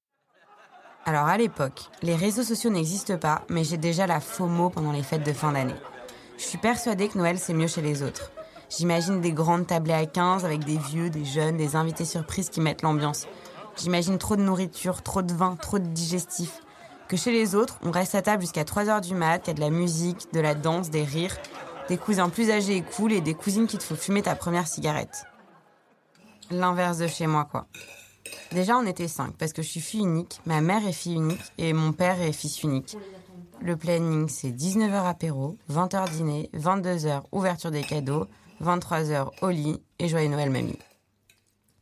Alors 1.09 1.27
à 1.29 1.39
l'époque, 1.39 1.83
les 2.03 2.17
réseaux 2.17 2.43
sociaux 2.43 2.69
n'existent 2.69 3.17
pas, 3.17 3.43
mais 3.49 3.63
j'ai 3.63 3.77
déjà 3.77 4.09
la 4.09 4.19
FOMO 4.19 4.71
pendant 4.71 4.91
les 4.91 5.05
fêtes 5.05 5.25
de 5.25 5.33
fin 5.33 5.53
d'année. 5.53 5.77
Je 6.37 6.43
suis 6.43 6.59
persuadée 6.59 7.07
que 7.07 7.17
Noël 7.17 7.39
c'est 7.39 7.55
mieux 7.55 7.69
chez 7.69 7.81
les 7.81 8.03
autres. 8.03 8.33
J'imagine 8.77 9.21
des 9.21 9.31
grandes 9.31 9.69
tablées 9.69 9.95
à 9.95 10.05
15 10.05 10.45
avec 10.45 10.65
des 10.65 10.79
vieux, 10.79 11.09
des 11.09 11.25
jeunes, 11.25 11.59
des 11.59 11.77
invités 11.77 12.05
surprises 12.05 12.51
qui 12.51 12.61
mettent 12.61 12.83
l'ambiance. 12.83 13.29
J'imagine 13.77 14.19
trop 14.19 14.35
de 14.35 14.43
nourriture, 14.43 15.05
trop 15.05 15.23
de 15.23 15.33
vin, 15.33 15.55
trop 15.55 15.79
de 15.79 15.87
digestif. 15.87 16.61
Que 17.07 17.17
chez 17.17 17.31
les 17.31 17.55
autres, 17.55 17.79
on 17.85 17.93
reste 17.93 18.17
à 18.17 18.23
table 18.23 18.43
jusqu'à 18.43 18.65
3 18.65 18.89
heures 18.89 19.01
du 19.01 19.15
mat, 19.15 19.39
qu'il 19.39 19.51
y 19.51 19.51
a 19.53 19.55
de 19.55 19.61
la 19.61 19.71
musique, 19.71 20.33
de 20.33 20.41
la 20.41 20.57
danse, 20.57 20.91
des 20.91 21.05
rires, 21.05 21.37
des 21.89 21.99
cousins 21.99 22.31
plus 22.31 22.51
âgés 22.51 22.79
et 22.79 22.83
cool 22.83 23.13
et 23.13 23.21
des 23.21 23.35
cousines 23.35 23.69
qui 23.69 23.79
te 23.79 23.85
font 23.85 23.95
fumer 23.95 24.23
ta 24.23 24.35
première 24.35 24.67
cigarette. 24.67 25.25
L'inverse 26.51 26.99
de 26.99 27.07
chez 27.07 27.29
moi, 27.29 27.45
quoi. 27.49 27.69
Déjà, 28.53 28.77
on 28.77 28.87
était 28.87 29.09
cinq, 29.09 29.33
parce 29.37 29.53
que 29.53 29.63
je 29.63 29.69
suis 29.69 29.81
fille 29.81 30.01
unique, 30.01 30.41
ma 30.47 30.61
mère 30.61 30.87
est 30.87 30.93
fille 30.93 31.15
unique 31.15 31.53
et 31.59 31.73
mon 31.73 31.93
père 31.93 32.21
est 32.21 32.33
fils 32.33 32.63
unique. 32.63 32.97
Le 33.61 33.77
planning, 33.77 34.29
c'est 34.29 34.51
19h 34.51 35.07
apéro, 35.07 35.57
20h 35.71 36.11
dîner, 36.11 36.51
22h 36.55 37.23
ouverture 37.33 37.71
des 37.71 37.83
cadeaux, 37.83 38.27
23h 38.63 39.31
au 39.43 39.49
lit 39.49 39.83
et 39.99 40.09
joyeux 40.09 40.29
Noël 40.29 40.51
mamie. 40.51 40.79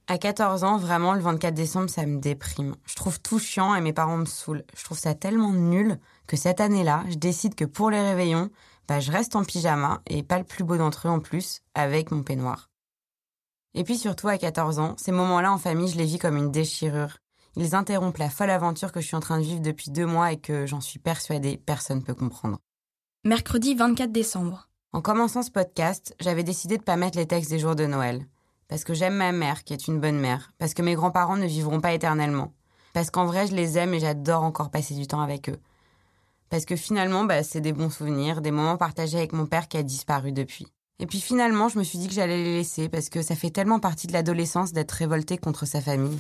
À 0.07 0.19
14 0.19 0.65
ans, 0.65 0.77
vraiment, 0.77 1.15
le 1.15 1.21
24 1.21 1.55
décembre, 1.55 1.89
ça 1.89 2.05
me 2.05 2.21
déprime. 2.21 2.75
Je 2.85 2.95
trouve 2.95 3.21
tout 3.21 3.39
chiant 3.39 3.75
et 3.75 3.81
mes 3.81 3.95
parents 3.95 4.19
me 4.19 4.27
saoulent. 4.27 4.65
Je 4.77 4.85
trouve 4.85 4.99
ça 4.99 5.15
tellement 5.15 5.53
nul 5.53 5.99
que 6.27 6.37
cette 6.37 6.61
année-là, 6.61 7.05
je 7.09 7.15
décide 7.15 7.55
que 7.55 7.65
pour 7.65 7.91
les 7.91 8.01
réveillons, 8.01 8.51
bah, 8.87 9.01
je 9.01 9.11
reste 9.11 9.35
en 9.35 9.45
pyjama 9.45 10.03
et 10.07 10.23
pas 10.23 10.39
le 10.39 10.45
plus 10.45 10.63
beau 10.63 10.77
d'entre 10.77 11.09
eux 11.09 11.11
en 11.11 11.21
plus, 11.21 11.63
avec 11.75 12.11
mon 12.11 12.23
peignoir. 12.23 12.69
Et 13.75 13.85
puis 13.85 13.99
surtout, 13.99 14.29
à 14.29 14.39
14 14.39 14.79
ans, 14.79 14.95
ces 14.97 15.13
moments-là 15.13 15.53
en 15.53 15.59
famille, 15.59 15.89
je 15.89 15.99
les 15.99 16.05
vis 16.05 16.19
comme 16.19 16.37
une 16.37 16.53
déchirure. 16.53 17.19
Ils 17.57 17.75
interrompent 17.75 18.19
la 18.19 18.31
folle 18.31 18.51
aventure 18.51 18.93
que 18.93 19.01
je 19.01 19.07
suis 19.07 19.17
en 19.17 19.21
train 19.21 19.39
de 19.39 19.45
vivre 19.45 19.61
depuis 19.61 19.91
deux 19.91 20.07
mois 20.07 20.33
et 20.33 20.39
que, 20.39 20.67
j'en 20.67 20.81
suis 20.81 20.99
persuadée, 20.99 21.57
personne 21.57 21.99
ne 21.99 22.03
peut 22.03 22.15
comprendre. 22.15 22.59
Mercredi 23.25 23.75
24 23.75 24.13
décembre. 24.13 24.69
En 24.93 25.01
commençant 25.01 25.43
ce 25.43 25.51
podcast, 25.51 26.15
j'avais 26.21 26.45
décidé 26.45 26.79
de 26.79 26.83
pas 26.83 26.97
mettre 26.97 27.19
les 27.19 27.27
textes 27.27 27.51
des 27.51 27.59
jours 27.59 27.75
de 27.75 27.87
Noël. 27.87 28.27
Parce 28.69 28.85
que 28.85 28.95
j'aime 28.95 29.17
ma 29.17 29.33
mère, 29.33 29.65
qui 29.65 29.73
est 29.73 29.89
une 29.89 30.01
bonne 30.01 30.19
mère. 30.19 30.53
Parce 30.59 30.75
que 30.75 30.83
mes 30.83 30.95
grands-parents 30.95 31.37
ne 31.37 31.47
vivront 31.47 31.81
pas 31.81 31.95
éternellement. 31.95 32.53
Parce 32.93 33.11
qu'en 33.11 33.27
vrai, 33.27 33.47
je 33.49 33.55
les 33.55 33.77
aime 33.77 33.95
et 33.95 34.01
j'adore 34.01 34.45
encore 34.45 34.71
passer 34.71 34.95
du 34.95 35.07
temps 35.07 35.21
avec 35.21 35.49
eux. 35.49 35.59
Parce 36.49 36.65
que 36.65 36.77
finalement, 36.77 37.25
bah, 37.25 37.43
c'est 37.43 37.61
des 37.61 37.73
bons 37.73 37.91
souvenirs, 37.91 38.41
des 38.41 38.53
moments 38.53 38.77
partagés 38.77 39.19
avec 39.19 39.33
mon 39.33 39.47
père 39.47 39.67
qui 39.67 39.77
a 39.77 39.83
disparu 39.83 40.31
depuis. 40.31 40.69
Et 41.01 41.07
puis 41.07 41.21
finalement, 41.21 41.69
je 41.69 41.79
me 41.79 41.83
suis 41.83 41.99
dit 41.99 42.07
que 42.07 42.15
j'allais 42.15 42.37
les 42.37 42.57
laisser 42.57 42.89
parce 42.89 43.09
que 43.09 43.21
ça 43.21 43.35
fait 43.35 43.51
tellement 43.51 43.81
partie 43.81 44.07
de 44.07 44.13
l'adolescence 44.13 44.73
d'être 44.73 44.93
révolté 44.93 45.39
contre 45.39 45.67
sa 45.67 45.81
famille. 45.81 46.19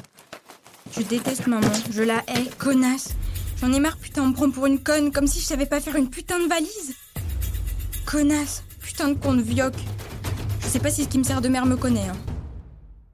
Je 0.91 1.03
déteste 1.03 1.47
maman, 1.47 1.71
je 1.91 2.03
la 2.03 2.25
hais, 2.27 2.51
connasse. 2.59 3.15
J'en 3.61 3.73
ai 3.73 3.79
marre, 3.79 3.97
putain, 3.99 4.23
on 4.23 4.29
me 4.29 4.35
prend 4.35 4.51
pour 4.51 4.67
une 4.67 4.83
conne, 4.83 5.13
comme 5.13 5.29
si 5.29 5.39
je 5.39 5.45
savais 5.45 5.67
pas 5.67 5.81
faire 5.81 5.95
une 5.95 6.11
putain 6.11 6.41
de 6.41 6.49
valise. 6.49 6.95
Connasse, 8.05 8.65
putain 8.81 9.11
de 9.11 9.15
con 9.15 9.35
de 9.35 9.43
vioque. 9.43 9.79
Je 10.61 10.67
sais 10.67 10.81
pas 10.81 10.91
si 10.91 11.05
ce 11.05 11.09
qui 11.09 11.19
me 11.19 11.25
sert 11.25 11.41
de 11.41 11.49
mère 11.49 11.67
me 11.67 11.77
connaît. 11.77 12.09
Hein. 12.09 12.17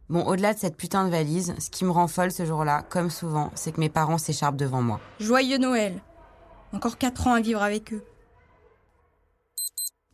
Bon, 0.09 0.25
au-delà 0.25 0.55
de 0.55 0.59
cette 0.59 0.79
putain 0.79 1.05
de 1.05 1.11
valise, 1.11 1.55
ce 1.59 1.69
qui 1.69 1.85
me 1.85 1.91
rend 1.91 2.09
folle 2.09 2.33
ce 2.33 2.47
jour-là, 2.47 2.83
comme 2.89 3.11
souvent, 3.11 3.53
c'est 3.55 3.73
que 3.73 3.81
mes 3.81 3.91
parents 3.91 4.19
s'écharpent 4.19 4.57
devant 4.57 4.81
moi. 4.81 4.99
Joyeux 5.21 5.59
Noël. 5.59 6.01
Encore 6.73 6.97
4 6.97 7.27
ans 7.27 7.35
à 7.35 7.41
vivre 7.41 7.63
avec 7.63 7.93
eux. 7.93 8.03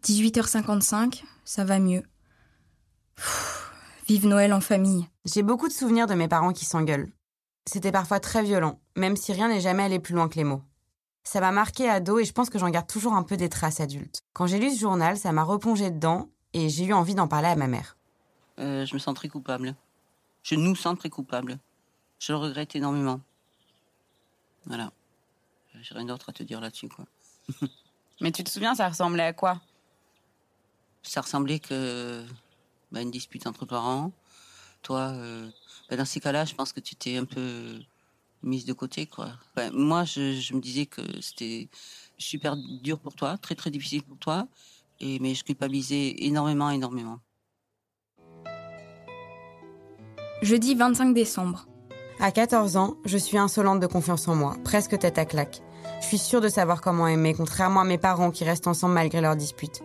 18h55, 0.05 1.23
ça 1.45 1.65
va 1.65 1.79
mieux. 1.79 2.03
Vive 4.09 4.27
Noël 4.27 4.53
en 4.53 4.61
famille. 4.61 5.09
J'ai 5.25 5.43
beaucoup 5.43 5.69
de 5.69 5.73
souvenirs 5.73 6.07
de 6.07 6.15
mes 6.15 6.29
parents 6.29 6.53
qui 6.53 6.65
s'engueulent. 6.65 7.11
C'était 7.69 7.93
parfois 7.93 8.21
très 8.21 8.43
violent, 8.43 8.79
même 8.95 9.17
si 9.17 9.33
rien 9.33 9.49
n'est 9.49 9.61
jamais 9.61 9.83
allé 9.83 9.99
plus 9.99 10.15
loin 10.15 10.29
que 10.29 10.37
les 10.37 10.45
mots. 10.45 10.63
Ça 11.25 11.41
m'a 11.41 11.51
marqué 11.51 11.89
ado 11.89 12.21
et 12.21 12.25
je 12.25 12.33
pense 12.33 12.51
que 12.51 12.59
j'en 12.59 12.71
garde 12.71 12.87
toujours 12.87 13.15
un 13.15 13.25
peu 13.25 13.37
des 13.37 13.49
traces 13.49 13.81
adultes. 13.81 14.21
Quand 14.33 14.47
j'ai 14.47 14.61
lu 14.61 14.71
ce 14.71 14.79
journal, 14.79 15.17
ça 15.17 15.33
m'a 15.33 15.43
replongé 15.43 15.91
dedans 15.91 16.29
et 16.53 16.69
j'ai 16.69 16.85
eu 16.85 16.93
envie 16.93 17.17
d'en 17.17 17.27
parler 17.27 17.49
à 17.49 17.57
ma 17.57 17.67
mère. 17.67 17.97
Euh, 18.61 18.87
je 18.87 18.95
me 18.95 19.01
sens 19.01 19.15
très 19.15 19.29
coupable. 19.29 19.75
Je 20.45 20.55
nous 20.55 20.77
sens 20.77 20.97
très 20.97 21.11
coupables. 21.11 21.59
Je 22.21 22.33
le 22.33 22.39
regrette 22.39 22.77
énormément. 22.77 23.21
Voilà. 24.67 24.93
J'ai 25.83 25.95
rien 25.95 26.05
d'autre 26.05 26.29
à 26.31 26.33
te 26.33 26.45
dire 26.45 26.61
là-dessus, 26.61 26.89
quoi. 26.89 27.07
Mais 28.21 28.31
tu 28.31 28.45
te 28.45 28.51
souviens, 28.51 28.75
ça 28.77 28.89
ressemblait 28.89 29.25
à 29.25 29.33
quoi? 29.33 29.61
Ça 31.09 31.21
ressemblait 31.21 31.59
que 31.59 32.25
bah, 32.93 33.03
une 33.03 33.11
dispute 33.11 33.47
entre 33.47 33.65
parents. 33.65 34.13
Toi, 34.83 35.13
euh, 35.15 35.49
bah, 35.91 35.97
dans 35.97 36.05
ces 36.05 36.21
cas-là, 36.21 36.45
je 36.45 36.55
pense 36.55 36.73
que 36.73 36.81
tu 36.81 36.95
t'es 36.97 37.17
un 37.17 37.25
peu 37.25 37.81
mise 38.43 38.65
de 38.65 38.73
côté, 38.73 39.07
quoi. 39.07 39.31
Enfin, 39.55 39.71
moi, 39.73 40.05
je, 40.05 40.35
je 40.35 40.55
me 40.55 40.61
disais 40.61 40.87
que 40.87 41.03
c'était 41.21 41.69
super 42.19 42.57
dur 42.57 42.99
pour 42.99 43.15
toi, 43.15 43.37
très 43.39 43.55
très 43.55 43.71
difficile 43.71 44.03
pour 44.03 44.19
toi, 44.19 44.47
et 45.01 45.19
mais 45.19 45.35
je 45.35 45.45
culpabilisais 45.45 46.15
énormément, 46.19 46.71
énormément. 46.71 47.19
Jeudi 50.43 50.75
25 50.75 51.15
décembre. 51.15 51.67
À 52.21 52.31
14 52.31 52.77
ans, 52.77 52.97
je 53.05 53.19
suis 53.19 53.37
insolente 53.37 53.81
de 53.81 53.87
confiance 53.87 54.29
en 54.29 54.35
moi, 54.35 54.57
presque 54.65 54.99
tête 54.99 55.19
à 55.19 55.25
claque. 55.25 55.61
Je 56.01 56.07
suis 56.07 56.19
sûre 56.19 56.41
de 56.41 56.49
savoir 56.49 56.81
comment 56.81 57.07
aimer, 57.07 57.35
contrairement 57.35 57.81
à 57.81 57.85
mes 57.85 57.99
parents 57.99 58.31
qui 58.31 58.45
restent 58.45 58.67
ensemble 58.67 58.95
malgré 58.95 59.21
leurs 59.21 59.37
disputes. 59.37 59.83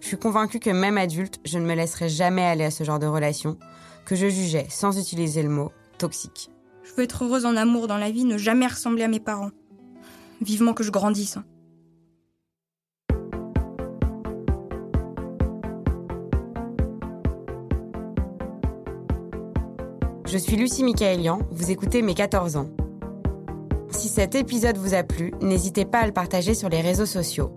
Je 0.00 0.06
suis 0.08 0.18
convaincue 0.18 0.60
que 0.60 0.70
même 0.70 0.98
adulte, 0.98 1.40
je 1.44 1.58
ne 1.58 1.64
me 1.64 1.74
laisserai 1.74 2.08
jamais 2.08 2.44
aller 2.44 2.64
à 2.64 2.70
ce 2.70 2.84
genre 2.84 2.98
de 2.98 3.06
relation, 3.06 3.56
que 4.04 4.14
je 4.14 4.28
jugeais, 4.28 4.66
sans 4.68 4.98
utiliser 4.98 5.42
le 5.42 5.48
mot, 5.48 5.72
toxique. 5.98 6.50
Je 6.84 6.92
veux 6.94 7.02
être 7.02 7.24
heureuse 7.24 7.44
en 7.44 7.56
amour 7.56 7.88
dans 7.88 7.98
la 7.98 8.10
vie, 8.10 8.24
ne 8.24 8.38
jamais 8.38 8.66
ressembler 8.66 9.02
à 9.02 9.08
mes 9.08 9.20
parents. 9.20 9.50
Vivement 10.40 10.74
que 10.74 10.84
je 10.84 10.90
grandisse. 10.90 11.38
Je 20.26 20.38
suis 20.38 20.56
Lucie 20.56 20.84
Michaelian, 20.84 21.38
vous 21.50 21.70
écoutez 21.70 22.02
Mes 22.02 22.14
14 22.14 22.56
ans. 22.56 22.68
Si 23.90 24.08
cet 24.08 24.34
épisode 24.34 24.76
vous 24.76 24.92
a 24.92 25.02
plu, 25.02 25.32
n'hésitez 25.40 25.84
pas 25.84 26.00
à 26.00 26.06
le 26.06 26.12
partager 26.12 26.52
sur 26.54 26.68
les 26.68 26.80
réseaux 26.80 27.06
sociaux. 27.06 27.52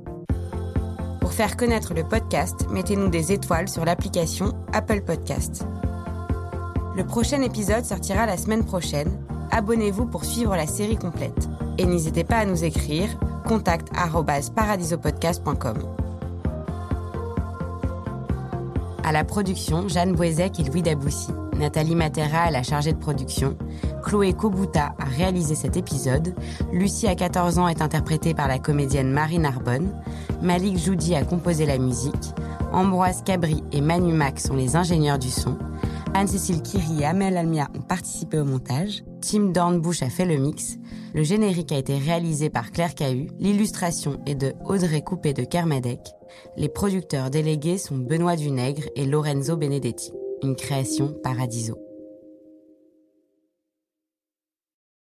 Pour 1.29 1.35
faire 1.35 1.57
connaître 1.57 1.93
le 1.93 2.03
podcast, 2.03 2.65
mettez-nous 2.71 3.07
des 3.07 3.31
étoiles 3.31 3.69
sur 3.69 3.85
l'application 3.85 4.51
Apple 4.73 5.01
Podcast. 5.01 5.63
Le 6.97 7.05
prochain 7.05 7.43
épisode 7.43 7.85
sortira 7.85 8.25
la 8.25 8.35
semaine 8.35 8.65
prochaine. 8.65 9.11
Abonnez-vous 9.51 10.07
pour 10.07 10.25
suivre 10.25 10.55
la 10.55 10.65
série 10.65 10.97
complète. 10.97 11.47
Et 11.77 11.85
n'hésitez 11.85 12.23
pas 12.23 12.37
à 12.37 12.45
nous 12.45 12.63
écrire 12.63 13.09
contact 13.47 13.89
paradisopodcast.com. 14.55 15.77
À 19.03 19.11
la 19.11 19.23
production, 19.23 19.87
Jeanne 19.87 20.13
Boisec 20.13 20.59
et 20.59 20.63
Louis 20.63 20.81
Daboussi. 20.81 21.29
Nathalie 21.59 21.95
Matera 21.95 22.47
est 22.47 22.51
la 22.51 22.63
chargée 22.63 22.93
de 22.93 22.97
production. 22.97 23.57
Chloé 24.01 24.31
Kobuta 24.31 24.93
a 24.97 25.05
réalisé 25.05 25.55
cet 25.55 25.75
épisode. 25.75 26.33
Lucie, 26.71 27.07
à 27.07 27.15
14 27.15 27.59
ans, 27.59 27.67
est 27.67 27.81
interprétée 27.81 28.33
par 28.33 28.47
la 28.47 28.59
comédienne 28.59 29.11
Marie 29.11 29.39
Narbonne. 29.39 29.93
Malik 30.41 30.77
Joudi 30.77 31.15
a 31.15 31.23
composé 31.25 31.65
la 31.65 31.77
musique. 31.77 32.33
Ambroise 32.71 33.23
Cabri 33.23 33.61
et 33.73 33.81
Manu 33.81 34.13
Mac 34.13 34.39
sont 34.39 34.55
les 34.55 34.77
ingénieurs 34.77 35.19
du 35.19 35.29
son. 35.29 35.57
Anne-Cécile 36.13 36.61
Kiri 36.61 37.01
et 37.01 37.05
Amel 37.05 37.35
Almia 37.35 37.67
ont 37.77 37.81
participé 37.81 38.39
au 38.39 38.45
montage. 38.45 39.03
Tim 39.21 39.51
Dornbush 39.51 40.01
a 40.01 40.09
fait 40.09 40.25
le 40.25 40.37
mix. 40.37 40.77
Le 41.13 41.23
générique 41.23 41.73
a 41.73 41.77
été 41.77 41.97
réalisé 41.97 42.49
par 42.49 42.71
Claire 42.71 42.95
Cahu. 42.95 43.27
L'illustration 43.37 44.21
est 44.25 44.35
de 44.35 44.53
Audrey 44.65 45.01
Coupé 45.01 45.33
de 45.33 45.43
Kermadec. 45.43 45.99
Les 46.55 46.69
producteurs 46.69 47.29
délégués 47.29 47.77
sont 47.77 47.97
Benoît 47.97 48.37
Dunègre 48.37 48.83
et 48.95 49.05
Lorenzo 49.05 49.57
Benedetti. 49.57 50.13
Une 50.41 50.55
création 50.55 51.13
Paradiso. 51.21 51.88